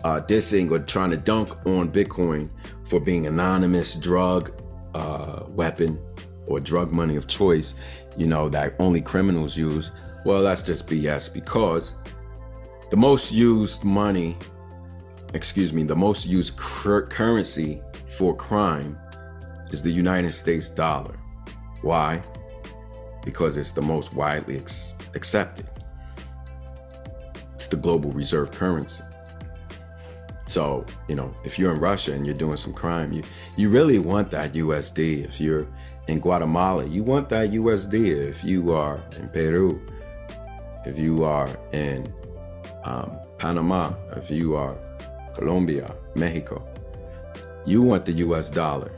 [0.03, 2.49] uh, dissing or trying to dunk on Bitcoin
[2.86, 4.51] for being anonymous drug
[4.93, 5.99] uh, weapon
[6.45, 7.73] or drug money of choice,
[8.17, 9.91] you know, that only criminals use.
[10.25, 11.93] Well, that's just BS because
[12.89, 14.38] the most used money,
[15.34, 18.97] excuse me, the most used cur- currency for crime
[19.71, 21.19] is the United States dollar.
[21.82, 22.21] Why?
[23.23, 25.67] Because it's the most widely ex- accepted.
[27.53, 29.03] It's the global reserve currency.
[30.47, 33.21] So, you know, if you're in Russia and you're doing some crime, you,
[33.57, 35.25] you really want that USD.
[35.25, 35.67] If you're
[36.07, 38.30] in Guatemala, you want that USD.
[38.30, 39.82] If you are in Peru,
[40.86, 42.13] if you are in
[42.86, 44.78] um, Panama, if you are
[45.36, 46.65] Colombia, Mexico,
[47.65, 48.91] you want the US dollar.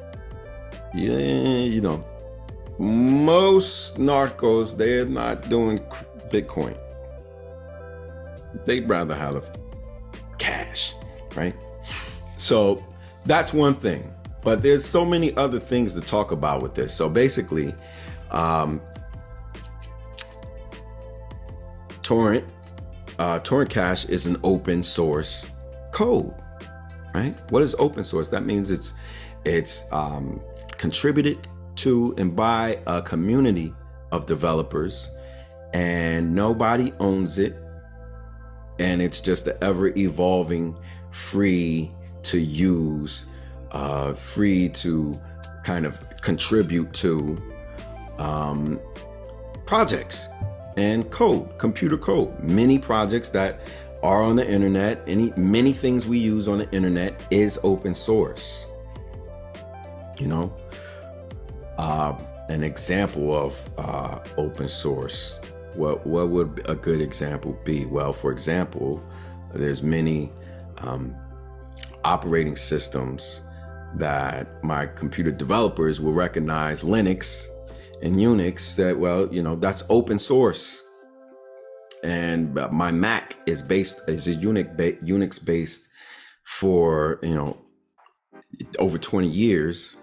[0.93, 2.05] Yeah, you know,
[2.79, 5.79] most narcos, they're not doing
[6.31, 6.77] Bitcoin.
[8.65, 9.57] They'd rather have
[10.37, 10.95] cash,
[11.35, 11.53] right?
[12.37, 12.83] So
[13.25, 14.13] that's one thing.
[14.41, 16.93] But there's so many other things to talk about with this.
[16.93, 17.75] So basically,
[18.31, 18.81] um,
[22.01, 22.45] Torrent,
[23.19, 25.49] uh, Torrent Cash is an open source
[25.91, 26.33] code,
[27.13, 27.37] right?
[27.51, 28.29] What is open source?
[28.29, 28.93] That means it's
[29.43, 30.41] it's um,
[30.77, 31.48] contributed
[31.83, 33.73] to and by a community
[34.11, 35.09] of developers,
[35.73, 37.57] and nobody owns it,
[38.79, 40.77] and it's just an ever evolving,
[41.11, 41.91] free
[42.23, 43.25] to use
[43.71, 45.19] uh, free to
[45.63, 47.41] kind of contribute to
[48.17, 48.79] um,
[49.65, 50.27] projects
[50.77, 52.37] and code, computer code.
[52.43, 53.59] Many projects that
[54.01, 58.65] are on the internet, any many things we use on the internet is open source.
[60.17, 60.53] You know,
[61.79, 62.13] uh,
[62.49, 65.39] an example of uh, open source.
[65.75, 67.85] What what would a good example be?
[67.85, 69.01] Well, for example,
[69.53, 70.29] there's many
[70.79, 71.15] um,
[72.03, 73.41] operating systems
[73.95, 77.47] that my computer developers will recognize Linux
[78.01, 80.83] and Unix that, well, you know, that's open source.
[82.03, 85.89] And my Mac is based, is a Unix, Unix based
[86.43, 87.57] for, you know,
[88.79, 89.97] over 20 years.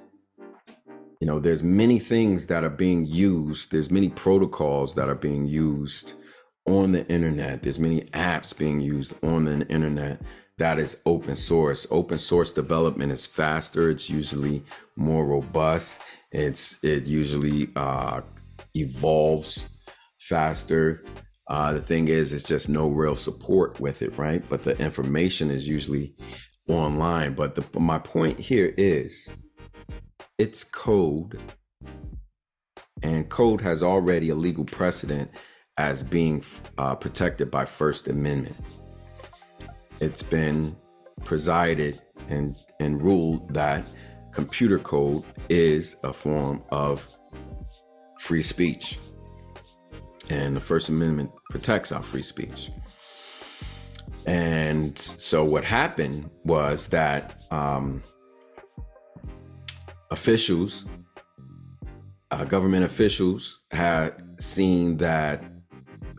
[1.21, 3.73] You know, there's many things that are being used.
[3.73, 6.15] There's many protocols that are being used
[6.67, 7.63] on the internet.
[7.63, 10.21] There's many apps being used on the internet
[10.59, 11.87] that is open source.
[11.91, 13.91] Open source development is faster.
[13.91, 14.63] It's usually
[14.97, 16.01] more robust.
[16.33, 18.23] It's it usually uh,
[18.75, 19.69] evolves
[20.19, 21.05] faster.
[21.49, 24.43] Uh, the thing is, it's just no real support with it, right?
[24.49, 26.15] But the information is usually
[26.69, 27.35] online.
[27.35, 29.29] But the, my point here is,
[30.39, 31.41] it's code,
[33.03, 35.31] and code has already a legal precedent
[35.79, 36.43] as being
[36.79, 38.57] uh, protected by First Amendment
[40.01, 40.77] it's been
[41.25, 43.87] presided and, and ruled that
[44.33, 47.09] computer code is a form of
[48.19, 48.99] free speech.
[50.29, 52.71] And the First Amendment protects our free speech.
[54.27, 58.03] And so what happened was that um,
[60.11, 60.87] officials,
[62.31, 65.43] uh, government officials, had seen that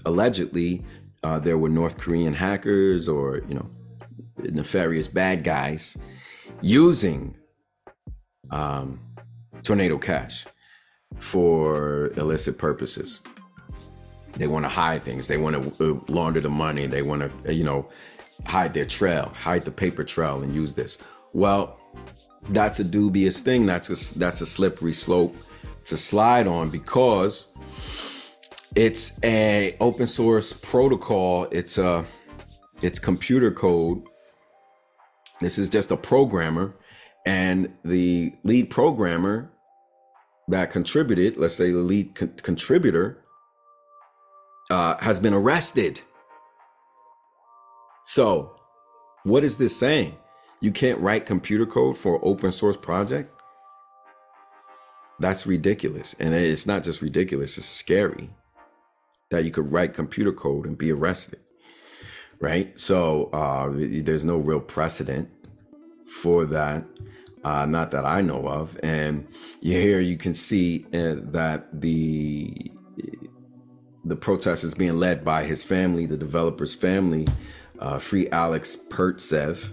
[0.05, 0.83] allegedly
[1.23, 3.69] uh, there were North Korean hackers or you know
[4.37, 5.97] nefarious bad guys
[6.61, 7.35] using
[8.51, 8.99] um,
[9.63, 10.45] tornado cash
[11.17, 13.19] for illicit purposes.
[14.33, 15.27] They want to hide things.
[15.27, 16.85] They want to uh, launder the money.
[16.85, 17.89] They want to, you know,
[18.45, 20.97] hide their trail, hide the paper trail, and use this.
[21.33, 21.76] Well,
[22.49, 23.65] that's a dubious thing.
[23.65, 25.35] That's a that's a slippery slope
[25.85, 27.47] to slide on because
[28.75, 31.47] it's a open source protocol.
[31.51, 32.05] It's a
[32.81, 34.03] it's computer code.
[35.39, 36.75] This is just a programmer,
[37.25, 39.51] and the lead programmer
[40.47, 43.23] that contributed, let's say the lead co- contributor,
[44.71, 46.01] uh, has been arrested.
[48.05, 48.55] So,
[49.23, 50.15] what is this saying?
[50.59, 53.31] You can't write computer code for an open source project?
[55.19, 56.15] That's ridiculous.
[56.19, 58.29] And it's not just ridiculous, it's scary
[59.29, 61.39] that you could write computer code and be arrested.
[62.39, 62.79] Right?
[62.79, 65.29] So, uh, there's no real precedent
[66.07, 66.85] for that.
[67.43, 68.79] Uh, not that I know of.
[68.83, 69.27] And
[69.61, 72.71] here you can see uh, that the
[74.05, 77.27] the protest is being led by his family, the developer's family,
[77.79, 79.69] uh, Free Alex Pertsev,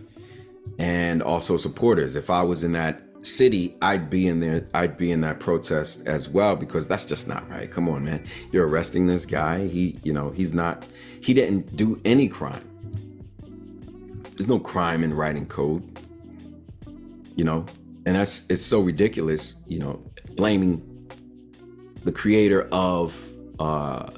[0.78, 2.16] and also supporters.
[2.16, 4.66] If I was in that city, I'd be in there.
[4.74, 7.70] I'd be in that protest as well because that's just not right.
[7.70, 8.24] Come on, man.
[8.52, 9.66] You're arresting this guy.
[9.66, 10.86] He, you know, he's not.
[11.20, 12.68] He didn't do any crime.
[14.36, 15.98] There's no crime in writing code.
[17.36, 17.66] You know,
[18.06, 19.56] and that's it's so ridiculous.
[19.66, 20.02] You know,
[20.36, 20.90] blaming
[22.04, 23.18] the creator of
[23.58, 24.10] uh,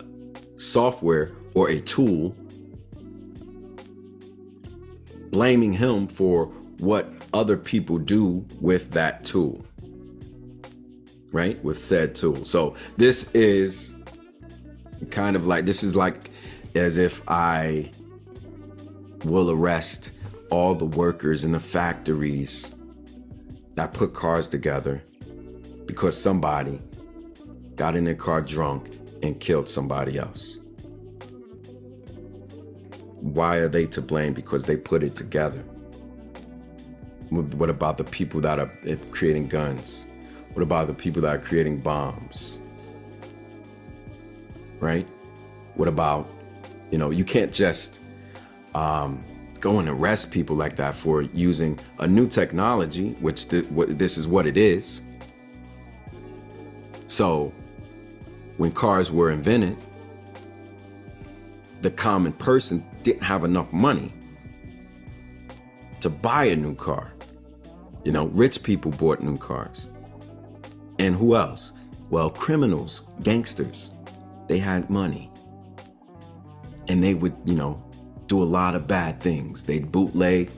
[0.58, 2.36] software or a tool,
[5.36, 6.46] blaming him for
[6.78, 9.62] what other people do with that tool,
[11.30, 11.62] right?
[11.62, 12.42] With said tool.
[12.46, 13.94] So this is
[15.10, 16.30] kind of like, this is like
[16.74, 17.90] as if I
[19.24, 20.12] will arrest
[20.50, 22.74] all the workers in the factories
[23.74, 25.04] that put cars together
[25.84, 26.80] because somebody
[27.74, 28.90] got in their car drunk
[29.22, 30.56] and killed somebody else.
[33.34, 34.34] Why are they to blame?
[34.34, 35.58] Because they put it together.
[37.30, 38.70] What about the people that are
[39.10, 40.06] creating guns?
[40.52, 42.58] What about the people that are creating bombs?
[44.78, 45.06] Right?
[45.74, 46.28] What about,
[46.92, 47.98] you know, you can't just
[48.74, 49.24] um,
[49.60, 54.16] go and arrest people like that for using a new technology, which th- what, this
[54.16, 55.00] is what it is.
[57.08, 57.52] So,
[58.56, 59.76] when cars were invented,
[61.82, 64.12] the common person didn't have enough money
[66.00, 67.12] to buy a new car.
[68.02, 69.88] You know, rich people bought new cars.
[70.98, 71.72] And who else?
[72.10, 73.92] Well, criminals, gangsters,
[74.48, 75.30] they had money.
[76.88, 77.80] And they would, you know,
[78.26, 79.62] do a lot of bad things.
[79.62, 80.50] They'd bootleg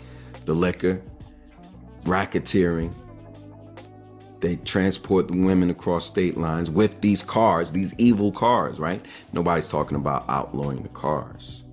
[0.47, 1.03] the liquor,
[2.05, 2.95] racketeering,
[4.41, 9.05] they transport the women across state lines with these cars, these evil cars, right?
[9.35, 11.65] Nobody's talking about outlawing the cars.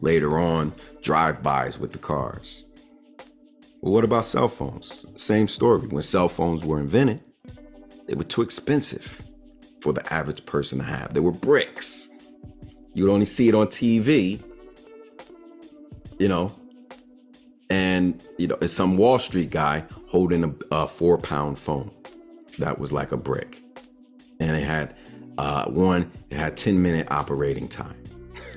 [0.00, 0.72] Later on,
[1.02, 2.64] drive-bys with the cars.
[3.82, 5.06] But what about cell phones?
[5.14, 5.86] Same story.
[5.86, 7.22] When cell phones were invented,
[8.06, 9.22] they were too expensive
[9.80, 11.14] for the average person to have.
[11.14, 12.08] They were bricks.
[12.92, 14.42] You'd only see it on TV,
[16.18, 16.52] you know,
[17.70, 21.90] and you know it's some wall street guy holding a, a four pound phone
[22.58, 23.62] that was like a brick
[24.40, 24.96] and it had
[25.38, 27.96] uh, one it had 10 minute operating time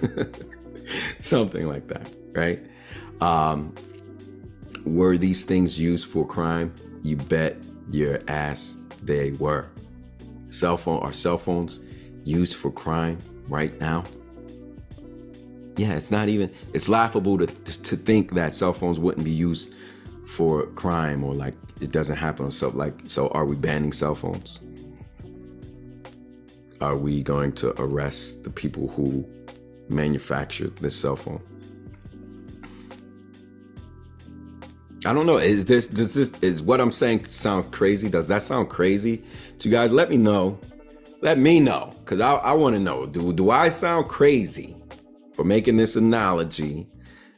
[1.20, 2.60] something like that right?
[3.22, 3.74] Um,
[4.86, 6.74] were these things used for crime?
[7.04, 7.58] You bet
[7.92, 9.70] your ass they were.
[10.50, 11.80] Cell phone are cell phones
[12.24, 13.18] used for crime
[13.48, 14.04] right now?
[15.76, 19.74] Yeah, it's not even, it's laughable to, to think that cell phones wouldn't be used
[20.28, 22.46] for crime or like it doesn't happen.
[22.46, 24.60] Or stuff like, so are we banning cell phones?
[26.80, 29.26] Are we going to arrest the people who
[29.90, 31.42] manufactured this cell phone?
[35.06, 35.38] I don't know.
[35.38, 38.10] Is this does this is what I'm saying sound crazy?
[38.10, 39.24] Does that sound crazy
[39.60, 39.92] to you guys?
[39.92, 40.60] Let me know.
[41.22, 43.06] Let me know because I, I want to know.
[43.06, 44.78] Do do I sound crazy?
[45.34, 46.88] for making this analogy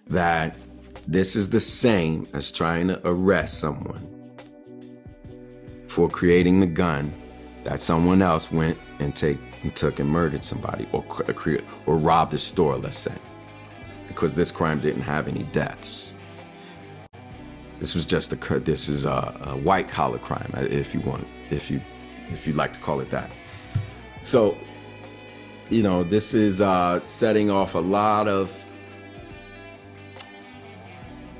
[0.07, 0.57] that
[1.07, 4.11] this is the same as trying to arrest someone
[5.87, 7.13] for creating the gun
[7.63, 11.03] that someone else went and take and took and murdered somebody or
[11.87, 13.15] or robbed a store, let's say,
[14.07, 16.13] because this crime didn't have any deaths.
[17.79, 21.71] This was just a this is a, a white collar crime, if you want, if
[21.71, 21.81] you
[22.31, 23.31] if you'd like to call it that.
[24.21, 24.55] So
[25.71, 28.53] you know, this is uh, setting off a lot of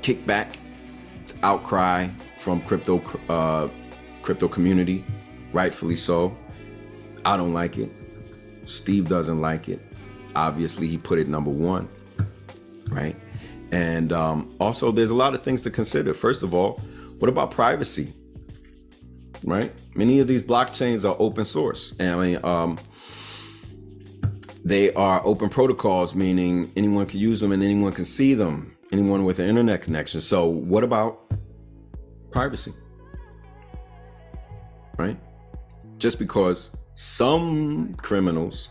[0.02, 0.56] kickback,
[1.44, 2.08] outcry
[2.38, 3.68] from crypto uh,
[4.22, 5.04] crypto community,
[5.52, 6.36] rightfully so.
[7.24, 7.90] I don't like it.
[8.66, 9.80] Steve doesn't like it.
[10.34, 11.88] Obviously, he put it number one,
[12.88, 13.16] right?
[13.72, 16.14] And um, also, there's a lot of things to consider.
[16.14, 16.80] First of all,
[17.18, 18.12] what about privacy?
[19.42, 19.72] Right?
[19.94, 21.94] Many of these blockchains are open source.
[21.98, 22.78] And I mean, um,
[24.64, 29.24] they are open protocols, meaning anyone can use them and anyone can see them, anyone
[29.24, 30.20] with an internet connection.
[30.20, 31.32] So, what about
[32.30, 32.72] privacy?
[34.98, 35.18] Right?
[35.98, 38.70] Just because some criminals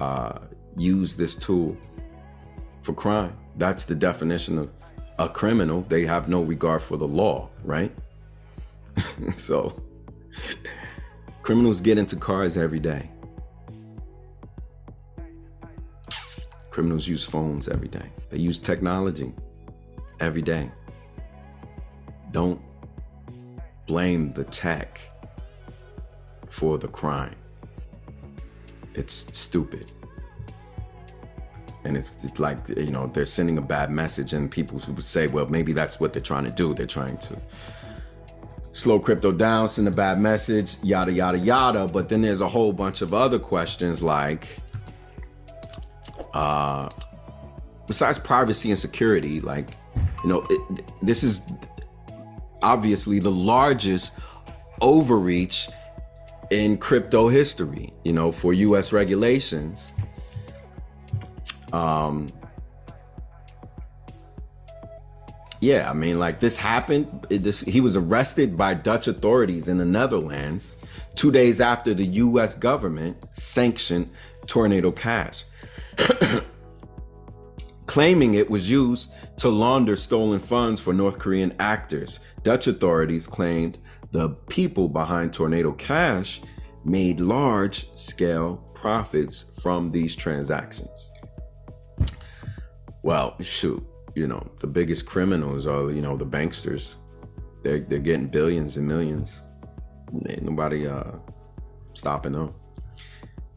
[0.00, 0.38] uh,
[0.74, 1.76] use this tool
[2.80, 3.36] for crime.
[3.58, 4.70] That's the definition of
[5.18, 5.82] a criminal.
[5.82, 7.94] They have no regard for the law, right?
[9.36, 9.78] so,
[11.42, 13.10] criminals get into cars every day.
[16.70, 18.06] Criminals use phones every day.
[18.30, 19.34] They use technology
[20.20, 20.70] every day.
[22.30, 22.62] Don't
[23.86, 25.09] blame the tech
[26.50, 27.36] for the crime.
[28.94, 29.90] It's stupid.
[31.84, 35.28] And it's, it's, like you know they're sending a bad message and people would say
[35.28, 36.74] well maybe that's what they're trying to do.
[36.74, 37.38] They're trying to
[38.72, 41.88] slow crypto down send a bad message yada yada yada.
[41.88, 44.58] But then there's a whole bunch of other questions like
[46.34, 46.88] uh
[47.86, 49.70] besides privacy and security like
[50.22, 51.42] you know it, this is
[52.62, 54.12] obviously the largest
[54.80, 55.68] overreach
[56.50, 59.94] in crypto history you know for us regulations
[61.72, 62.28] um,
[65.60, 67.26] yeah, I mean, like this happened.
[67.28, 70.78] It, this, he was arrested by Dutch authorities in the Netherlands
[71.16, 72.54] two days after the U.S.
[72.54, 74.10] government sanctioned
[74.46, 75.44] Tornado Cash,
[77.86, 82.20] claiming it was used to launder stolen funds for North Korean actors.
[82.42, 83.78] Dutch authorities claimed
[84.12, 86.40] the people behind Tornado Cash
[86.84, 91.10] made large scale profits from these transactions.
[93.02, 96.96] Well, shoot, you know, the biggest criminals are, you know, the banksters.
[97.62, 99.42] They're, they're getting billions and millions.
[100.28, 101.12] Ain't nobody uh,
[101.92, 102.54] stopping them.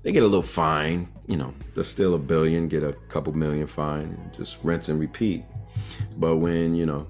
[0.03, 3.67] They get a little fine, you know, they're still a billion, get a couple million
[3.67, 5.45] fine, just rinse and repeat.
[6.17, 7.07] But when, you know,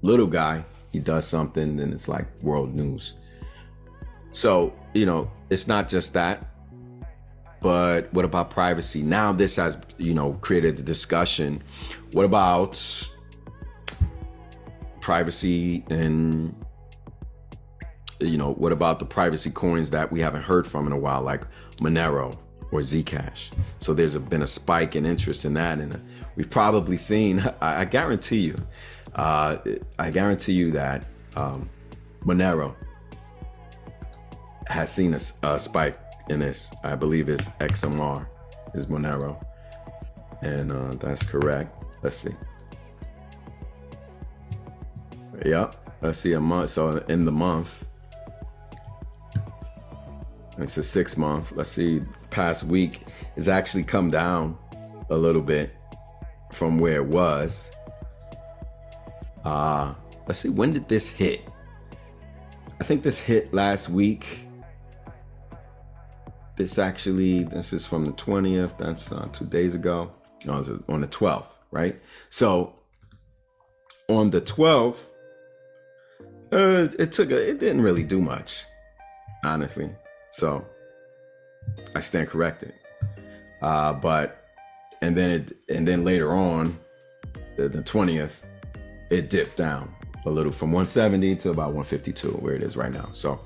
[0.00, 3.14] little guy, he does something, then it's like world news.
[4.32, 6.54] So, you know, it's not just that
[7.64, 9.00] but what about privacy?
[9.00, 11.62] Now this has, you know, created a discussion.
[12.12, 12.78] What about
[15.00, 16.54] privacy and
[18.20, 21.22] you know, what about the privacy coins that we haven't heard from in a while,
[21.22, 21.46] like
[21.78, 22.38] Monero
[22.70, 23.50] or Zcash?
[23.78, 25.98] So there's a, been a spike in interest in that, and
[26.36, 27.40] we've probably seen.
[27.62, 28.58] I, I guarantee you,
[29.14, 29.58] uh,
[29.98, 31.04] I guarantee you that
[31.36, 31.68] um,
[32.24, 32.74] Monero
[34.66, 35.98] has seen a, a spike
[36.28, 36.70] in this.
[36.82, 38.26] I believe it's XMR
[38.74, 39.44] is Monero.
[40.42, 41.74] And uh, that's correct.
[42.02, 42.34] Let's see.
[45.44, 45.76] Yep.
[46.02, 46.70] Let's see a month.
[46.70, 47.84] So in the month,
[50.58, 51.52] it's a six month.
[51.52, 52.02] Let's see.
[52.30, 53.02] Past week
[53.36, 54.58] it's actually come down
[55.10, 55.74] a little bit
[56.52, 57.70] from where it was.
[59.44, 59.94] Uh
[60.26, 60.48] let's see.
[60.48, 61.42] When did this hit?
[62.80, 64.44] I think this hit last week
[66.56, 68.76] this actually, this is from the 20th.
[68.78, 70.12] That's uh, two days ago.
[70.46, 72.00] No, on the 12th, right?
[72.28, 72.74] So
[74.08, 75.00] on the 12th,
[76.52, 78.64] uh, it took a, it didn't really do much,
[79.44, 79.90] honestly.
[80.32, 80.64] So
[81.96, 82.74] I stand corrected.
[83.60, 84.46] Uh, but
[85.00, 86.78] and then it and then later on,
[87.56, 88.36] the, the 20th,
[89.10, 89.94] it dipped down
[90.26, 93.08] a little from 170 to about 152, where it is right now.
[93.12, 93.40] So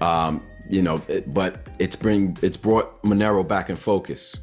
[0.00, 4.40] um, you know, it, but it's bring it's brought Monero back in focus.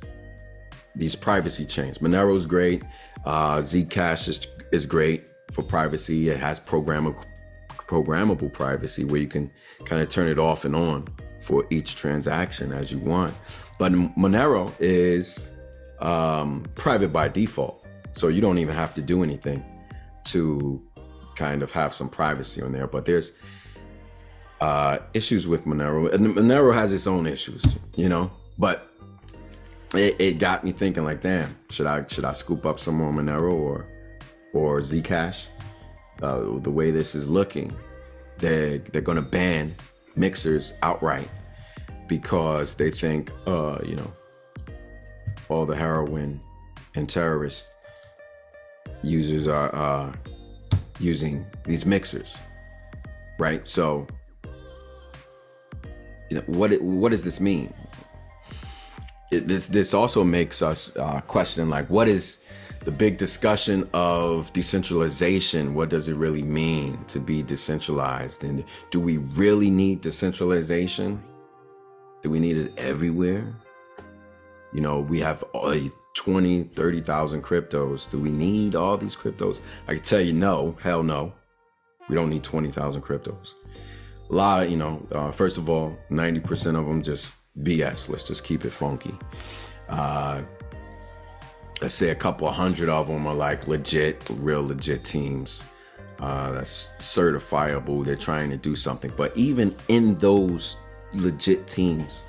[0.95, 1.97] These privacy chains.
[1.99, 2.84] Monero is great.
[3.26, 6.30] Uh, Zcash is is great for privacy.
[6.30, 7.24] It has programmable
[7.70, 9.51] programmable privacy where you can
[9.86, 11.08] kind of turn it off and on
[11.39, 13.34] for each transaction as you want.
[13.78, 15.51] But Monero is
[15.99, 19.64] um, private by default, so you don't even have to do anything
[20.26, 20.82] to
[21.36, 22.88] kind of have some privacy on there.
[22.88, 23.34] But there's
[24.61, 26.11] uh, issues with Monero.
[26.13, 27.63] And Monero has its own issues,
[27.95, 28.89] you know, but
[29.93, 33.11] it, it got me thinking like, damn, should I should I scoop up some more
[33.11, 33.88] Monero or
[34.53, 35.47] or Zcash?
[36.21, 37.76] Uh, the way this is looking,
[38.38, 39.76] they they're gonna ban
[40.15, 41.30] mixers outright,
[42.07, 44.13] because they think, uh, you know,
[45.49, 46.39] all the heroin
[46.95, 47.74] and terrorist
[49.01, 50.13] users are uh,
[50.99, 52.38] using these mixers,
[53.39, 53.65] right?
[53.67, 54.07] So,
[56.29, 57.73] you know, what what does this mean?
[59.31, 62.39] It, this this also makes us uh, question like, what is
[62.86, 65.73] the big discussion of decentralization?
[65.73, 68.43] What does it really mean to be decentralized?
[68.43, 71.21] And do we really need decentralization?
[72.21, 73.53] Do we need it everywhere?
[74.71, 75.43] You know, we have
[76.16, 78.09] 20, 30,000 cryptos.
[78.09, 79.59] Do we need all these cryptos?
[79.88, 81.34] I can tell you no, hell no.
[82.09, 83.53] We don't need 20,000 cryptos.
[84.30, 88.09] A lot of, you know, uh, first of all, 90% of them just BS.
[88.09, 89.13] Let's just keep it funky.
[89.88, 90.41] Uh,
[91.82, 95.63] let's say a couple hundred of them are like legit, real legit teams.
[96.20, 98.03] Uh, that's certifiable.
[98.05, 99.11] They're trying to do something.
[99.16, 100.78] But even in those
[101.13, 102.24] legit teams,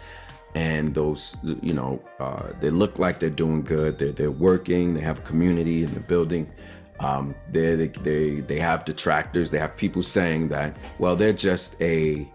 [0.57, 3.99] and those you know uh, they look like they're doing good.
[3.99, 4.95] They're, they're working.
[4.95, 6.51] They have a community in the building.
[6.99, 9.51] Um, they, they they have detractors.
[9.51, 12.27] They have people saying that well they're just a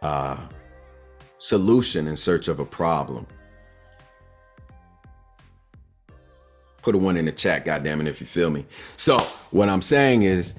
[0.00, 0.38] uh,
[1.36, 3.26] solution in search of a problem.
[6.80, 8.64] Put a one in the chat goddamn it if you feel me.
[8.96, 9.18] So
[9.50, 10.54] what i'm saying is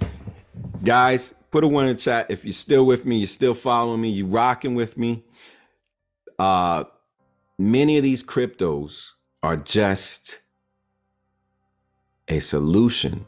[0.83, 2.29] guys put a one in the chat.
[2.29, 5.23] If you're still with me you're still following me you're rocking with me
[6.39, 6.85] uh,
[7.57, 9.11] many of these cryptos
[9.41, 10.41] are just
[12.27, 13.25] a solution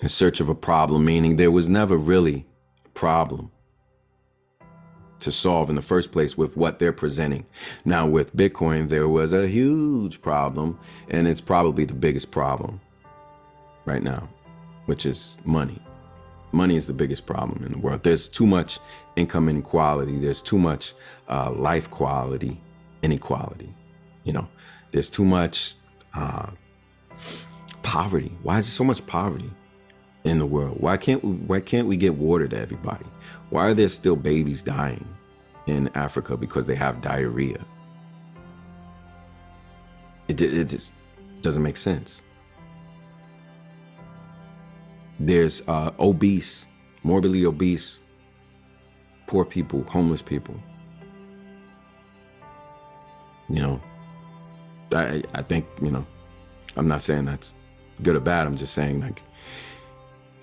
[0.00, 2.46] in search of a problem, meaning there was never really
[2.84, 3.50] a problem
[5.20, 7.44] to solve in the first place with what they're presenting.
[7.84, 10.78] Now, with Bitcoin, there was a huge problem,
[11.08, 12.80] and it's probably the biggest problem
[13.84, 14.28] right now,
[14.86, 15.82] which is money.
[16.52, 18.02] Money is the biggest problem in the world.
[18.02, 18.80] There's too much
[19.16, 20.18] income inequality.
[20.18, 20.94] There's too much
[21.28, 22.60] uh, life quality
[23.02, 23.72] inequality.
[24.24, 24.48] You know,
[24.90, 25.74] there's too much
[26.14, 26.50] uh,
[27.82, 28.32] poverty.
[28.42, 29.50] Why is there so much poverty
[30.24, 30.76] in the world?
[30.80, 33.06] Why can't we, why can't we get water to everybody?
[33.50, 35.06] Why are there still babies dying
[35.66, 37.64] in Africa because they have diarrhea?
[40.28, 40.94] It, it just
[41.42, 42.22] doesn't make sense.
[45.20, 46.64] There's uh, obese,
[47.02, 48.00] morbidly obese,
[49.26, 50.54] poor people, homeless people.
[53.50, 53.80] You know,
[54.92, 56.06] I I think you know,
[56.76, 57.52] I'm not saying that's
[58.02, 58.46] good or bad.
[58.46, 59.22] I'm just saying like,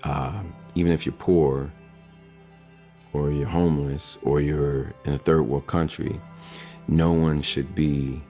[0.04, 0.40] uh,
[0.76, 1.72] even if you're poor,
[3.12, 6.20] or you're homeless, or you're in a third world country,
[6.86, 8.22] no one should be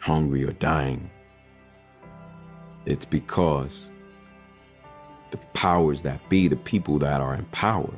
[0.00, 1.10] hungry or dying.
[2.86, 3.91] It's because
[5.32, 7.92] the powers that be, the people that are in power,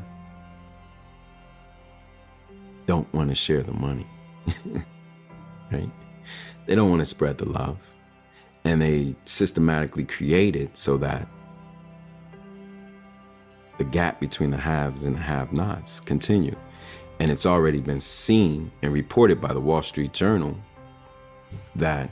[2.86, 4.06] don't want to share the money.
[5.72, 5.90] right?
[6.66, 7.76] They don't want to spread the love.
[8.64, 11.28] And they systematically create it so that
[13.76, 16.56] the gap between the haves and the have nots continue.
[17.20, 20.56] And it's already been seen and reported by the Wall Street Journal
[21.76, 22.10] that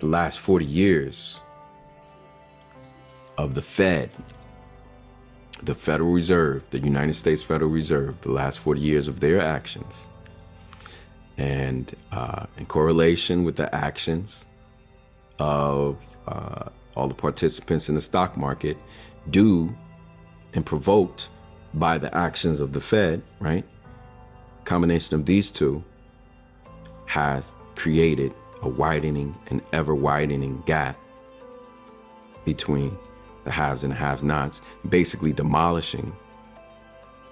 [0.00, 1.40] the last 40 years
[3.40, 4.10] of the Fed,
[5.62, 10.06] the Federal Reserve, the United States Federal Reserve, the last 40 years of their actions,
[11.38, 14.44] and uh, in correlation with the actions
[15.38, 15.96] of
[16.28, 18.76] uh, all the participants in the stock market,
[19.30, 19.74] due
[20.52, 21.30] and provoked
[21.72, 23.64] by the actions of the Fed, right?
[24.64, 25.82] Combination of these two
[27.06, 30.98] has created a widening and ever widening gap
[32.44, 32.94] between
[33.44, 36.14] the haves and have nots, basically demolishing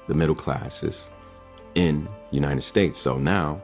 [0.06, 1.10] the middle classes
[1.74, 2.98] in United States.
[2.98, 3.60] So now,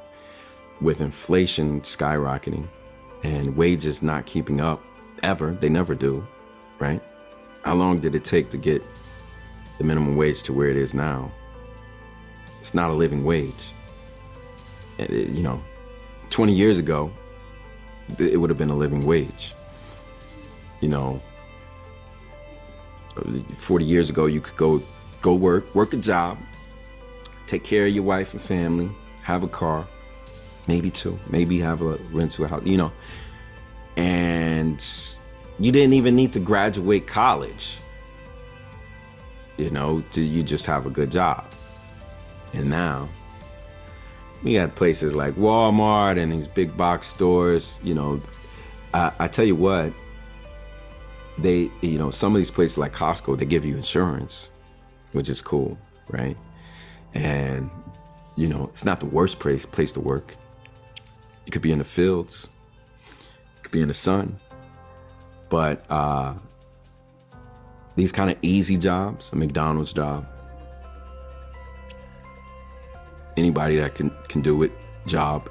[0.81, 2.67] with inflation skyrocketing
[3.23, 4.83] and wages not keeping up
[5.23, 6.27] ever, they never do,
[6.79, 7.01] right?
[7.63, 8.83] How long did it take to get
[9.79, 11.33] the minimum wage to where it is now?
[12.61, 13.73] It's not a living wage.
[14.99, 15.63] It, uh, you know,
[16.31, 17.11] 20 years ago,
[18.19, 19.55] it would have been a living wage.
[20.81, 21.23] You know,
[23.57, 24.83] 40 years ago, you could go
[25.23, 26.39] go work, work a job,
[27.47, 28.91] take care of your wife and family,
[29.23, 29.87] have a car,
[30.67, 32.93] maybe two, maybe have a rental house, you know.
[33.97, 34.85] And
[35.59, 37.79] you didn't even need to graduate college.
[39.57, 41.47] You know, to, you just have a good job.
[42.53, 43.09] And now
[44.43, 48.21] we got places like Walmart and these big box stores, you know.
[48.93, 49.93] I, I tell you what,
[51.39, 54.51] they you know some of these places like Costco they give you insurance,
[55.13, 55.79] which is cool,
[56.09, 56.37] right?
[57.15, 57.71] And
[58.37, 60.37] you know, it's not the worst place place to work.
[61.47, 62.51] You could be in the fields,
[63.57, 64.39] you could be in the sun,
[65.51, 66.35] but uh,
[67.97, 70.27] these kind of easy jobs, a McDonald's job,
[73.37, 74.73] anybody that can can do it
[75.07, 75.51] job,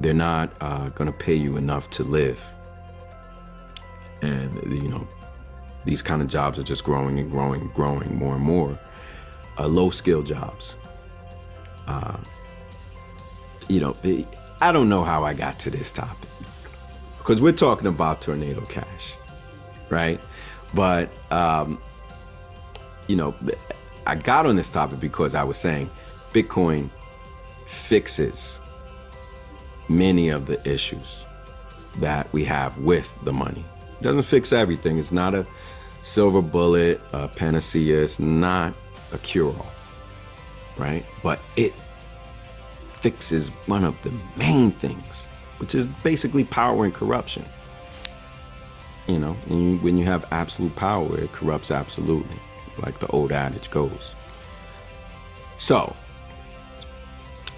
[0.00, 2.42] they're not uh, to pay you enough to live.
[4.22, 5.06] And you know,
[5.84, 8.78] these kind of jobs are just growing and growing and growing more and more.
[9.58, 10.76] Uh, low skill jobs.
[11.86, 12.16] Uh,
[13.68, 13.96] you know,
[14.60, 16.28] I don't know how I got to this topic
[17.18, 19.14] because we're talking about tornado cash,
[19.90, 20.20] right?
[20.74, 21.80] But um,
[23.06, 23.34] you know,
[24.06, 25.90] I got on this topic because I was saying
[26.32, 26.90] Bitcoin
[27.66, 28.60] fixes
[29.88, 31.26] many of the issues
[31.96, 33.64] that we have with the money.
[34.00, 34.98] Doesn't fix everything.
[34.98, 35.46] It's not a
[36.02, 38.02] silver bullet, a panacea.
[38.02, 38.74] It's not
[39.12, 39.66] a cure-all,
[40.76, 41.04] right?
[41.22, 41.72] But it
[42.92, 45.26] fixes one of the main things,
[45.58, 47.44] which is basically power and corruption.
[49.06, 52.36] You know, you, when you have absolute power, it corrupts absolutely,
[52.82, 54.14] like the old adage goes.
[55.56, 55.96] So,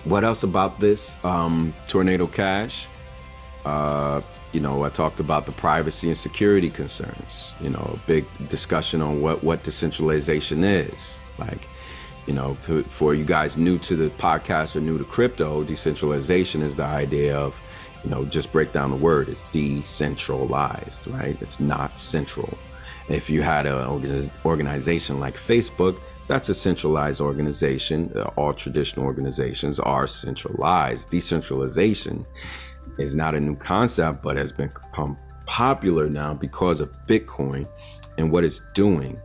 [0.05, 2.87] what else about this um, tornado cash?
[3.65, 4.23] Uh,
[4.53, 7.55] you know, I talked about the privacy and security concerns.
[7.61, 11.21] You know, a big discussion on what what decentralization is.
[11.39, 11.67] Like,
[12.27, 16.63] you know, for, for you guys new to the podcast or new to crypto, decentralization
[16.63, 17.59] is the idea of,
[18.05, 19.29] you know, just break down the word.
[19.29, 21.37] It's decentralized, right?
[21.41, 22.59] It's not central.
[23.09, 25.99] If you had an organization like Facebook,
[26.29, 28.13] that's a centralized organization.
[28.37, 31.09] All traditional organizations are centralized.
[31.11, 32.25] Decentralization
[32.99, 35.17] is not a new concept, but has become
[35.47, 37.67] popular now because of Bitcoin
[38.19, 39.21] and what it's doing.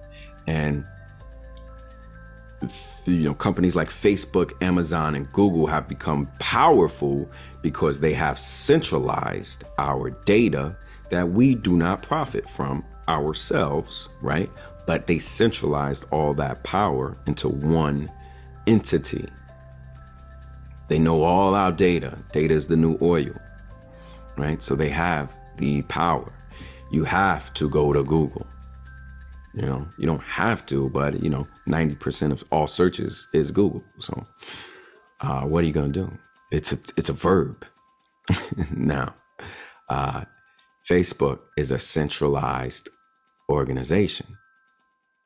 [0.47, 0.85] And
[3.05, 7.29] you know, companies like Facebook, Amazon, and Google have become powerful
[7.61, 10.75] because they have centralized our data
[11.09, 14.49] that we do not profit from ourselves, right?
[14.85, 18.09] but they centralized all that power into one
[18.67, 19.27] entity.
[20.87, 22.17] They know all our data.
[22.31, 23.33] Data is the new oil,
[24.37, 24.61] right?
[24.61, 26.31] So they have the power.
[26.91, 28.45] You have to go to Google.
[29.53, 33.83] You know, you don't have to, but you know, 90% of all searches is Google.
[33.99, 34.25] So,
[35.21, 36.17] uh, what are you to do?
[36.51, 37.65] It's a, it's a verb.
[38.71, 39.15] now,
[39.89, 40.25] uh,
[40.89, 42.89] Facebook is a centralized
[43.49, 44.37] organization.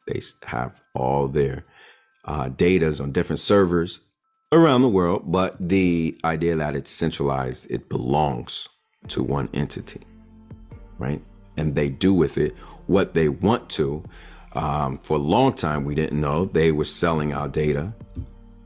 [0.07, 1.65] They have all their
[2.25, 3.99] uh, datas on different servers
[4.51, 8.69] around the world, but the idea that it's centralized, it belongs
[9.07, 10.01] to one entity,
[10.97, 11.21] right?
[11.57, 12.55] And they do with it
[12.87, 14.03] what they want to.
[14.53, 17.93] Um, for a long time, we didn't know they were selling our data.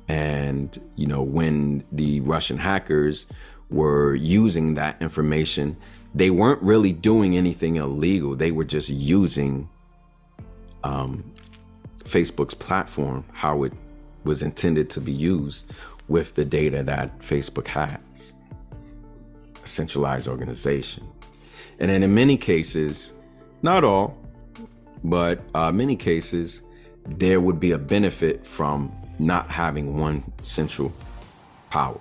[0.08, 3.28] And, you know, when the Russian hackers
[3.70, 5.78] were using that information,
[6.14, 8.36] they weren't really doing anything illegal.
[8.36, 9.70] They were just using
[10.84, 11.24] um,
[12.04, 13.74] Facebook's platform, how it
[14.24, 15.72] was intended to be used
[16.08, 17.98] with the data that Facebook has.
[19.64, 21.08] A centralized organization.
[21.80, 23.14] And then in many cases,
[23.62, 24.18] not all,
[25.04, 26.62] but uh, many cases,
[27.06, 30.94] there would be a benefit from not having one central
[31.70, 32.00] power.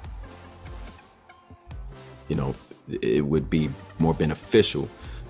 [2.29, 2.55] You know,
[2.89, 4.89] it would be more beneficial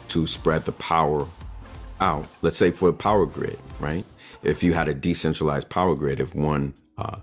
[0.09, 1.27] to spread the power
[2.01, 2.27] out.
[2.43, 4.05] Let's say for a power grid, right?
[4.43, 7.17] If you had a decentralized power grid, if one uh,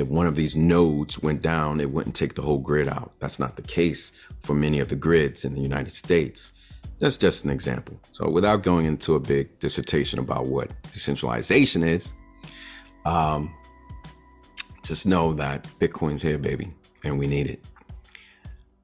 [0.00, 3.12] if one of these nodes went down, it wouldn't take the whole grid out.
[3.20, 6.52] That's not the case for many of the grids in the United States.
[6.98, 8.00] That's just an example.
[8.12, 12.12] So, without going into a big dissertation about what decentralization is,
[13.04, 13.54] um,
[14.82, 16.72] just know that Bitcoin's here, baby,
[17.04, 17.64] and we need it.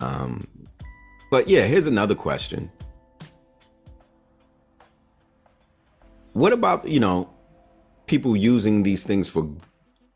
[0.01, 0.47] Um,
[1.31, 2.71] but yeah, here's another question
[6.37, 7.31] what about you know
[8.07, 9.49] people using these things for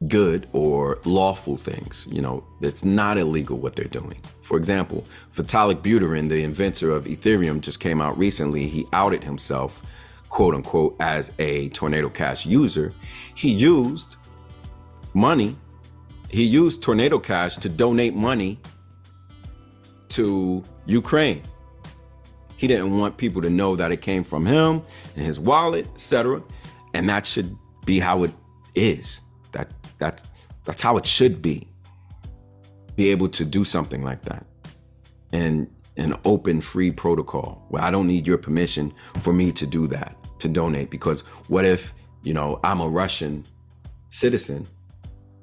[0.09, 5.83] good or lawful things you know it's not illegal what they're doing for example vitalik
[5.83, 9.83] buterin the inventor of ethereum just came out recently he outed himself
[10.31, 12.95] quote unquote as a tornado cash user
[13.35, 14.17] he used
[15.13, 15.55] money
[16.31, 18.59] he used tornado cash to donate money
[20.09, 21.43] to ukraine
[22.61, 24.83] he didn't want people to know that it came from him
[25.17, 26.43] and his wallet, etc.
[26.93, 28.33] And that should be how it
[28.75, 29.23] is.
[30.01, 30.25] That that's
[30.65, 31.69] that's how it should be.
[32.97, 34.45] Be able to do something like that.
[35.33, 39.87] And an open free protocol where I don't need your permission for me to do
[39.89, 40.91] that, to donate.
[40.91, 43.47] Because what if, you know, I'm a Russian
[44.09, 44.67] citizen,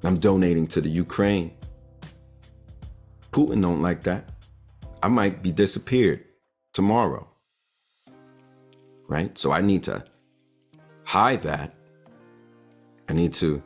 [0.04, 1.52] I'm donating to the Ukraine
[3.32, 4.30] Putin don't like that.
[5.02, 6.24] I might be disappeared
[6.72, 7.28] tomorrow.
[9.06, 9.36] Right?
[9.38, 10.04] So I need to
[11.04, 11.74] hide that.
[13.08, 13.62] I need to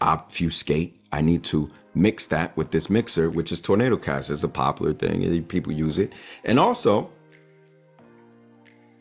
[0.00, 1.00] obfuscate.
[1.12, 4.30] I need to mix that with this mixer, which is Tornado Cash.
[4.30, 5.44] It's a popular thing.
[5.44, 6.12] People use it.
[6.44, 7.10] And also,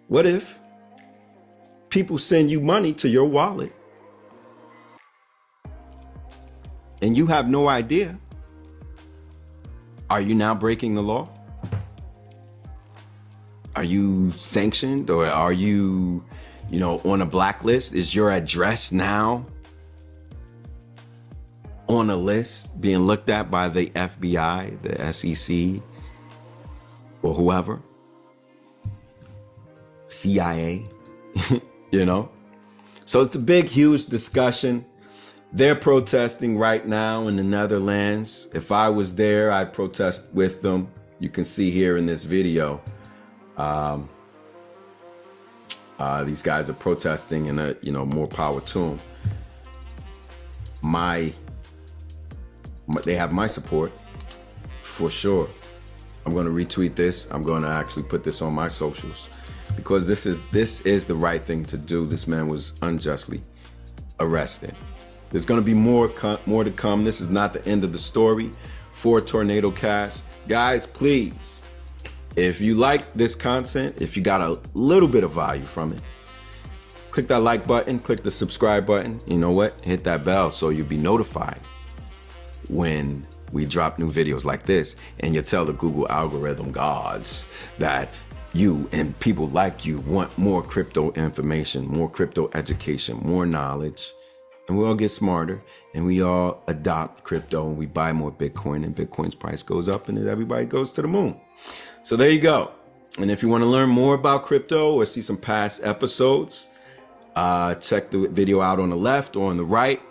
[0.08, 0.60] what if
[1.89, 3.74] people send you money to your wallet
[7.02, 8.18] and you have no idea?
[10.10, 11.28] Are you now breaking the law?
[13.76, 16.24] Are you sanctioned or are you,
[16.70, 17.96] you know, on a blacklist?
[17.96, 19.48] Is your address now
[21.88, 25.82] on a list being looked at by the FBI, the SEC,
[27.22, 27.82] or whoever?
[30.08, 30.86] CIA,
[31.92, 32.30] you know?
[33.06, 34.86] So it's a big, huge discussion.
[35.52, 38.48] They're protesting right now in the Netherlands.
[38.54, 40.90] If I was there, I'd protest with them.
[41.20, 42.82] You can see here in this video.
[43.58, 44.10] Um,
[46.00, 49.00] uh, these guys are protesting, and you know, more power to them.
[50.82, 51.32] My,
[53.04, 53.92] they have my support
[54.84, 55.48] for sure.
[56.26, 57.28] I'm going to retweet this.
[57.32, 59.28] I'm going to actually put this on my socials
[59.76, 62.06] because this is this is the right thing to do.
[62.06, 63.42] This man was unjustly
[64.20, 64.76] arrested.
[65.32, 66.12] There's going to be more
[66.46, 67.04] more to come.
[67.04, 68.52] This is not the end of the story
[68.92, 70.16] for Tornado Cash.
[70.48, 71.64] Guys, please
[72.36, 76.02] if you like this content, if you got a little bit of value from it,
[77.12, 79.22] click that like button, click the subscribe button.
[79.28, 79.80] You know what?
[79.82, 81.60] Hit that bell so you'll be notified
[82.70, 84.95] when we drop new videos like this.
[85.20, 87.47] And you tell the Google algorithm gods
[87.78, 88.09] that
[88.53, 94.11] you and people like you want more crypto information, more crypto education, more knowledge.
[94.68, 95.61] And we all get smarter
[95.93, 100.07] and we all adopt crypto and we buy more Bitcoin and Bitcoin's price goes up
[100.07, 101.39] and everybody goes to the moon.
[102.03, 102.72] So there you go.
[103.20, 106.70] And if you want to learn more about crypto or see some past episodes,
[107.36, 110.01] uh, check the video out on the left or on the right.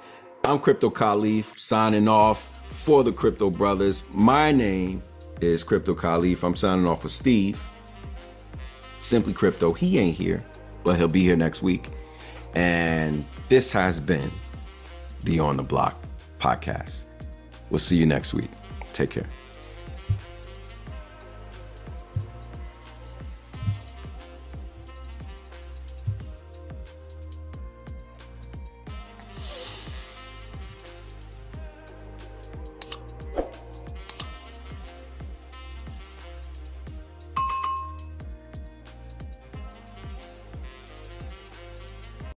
[0.45, 4.03] I'm Crypto Khalif signing off for the Crypto Brothers.
[4.11, 5.01] My name
[5.41, 6.43] is Crypto Khalif.
[6.43, 7.63] I'm signing off for Steve.
[9.01, 9.73] Simply Crypto.
[9.73, 10.45] He ain't here,
[10.83, 11.91] but he'll be here next week.
[12.57, 14.33] And this has been
[15.23, 16.03] the On the Block
[16.41, 17.05] podcast.
[17.71, 18.51] We'll see you next week.
[18.93, 19.29] Take care.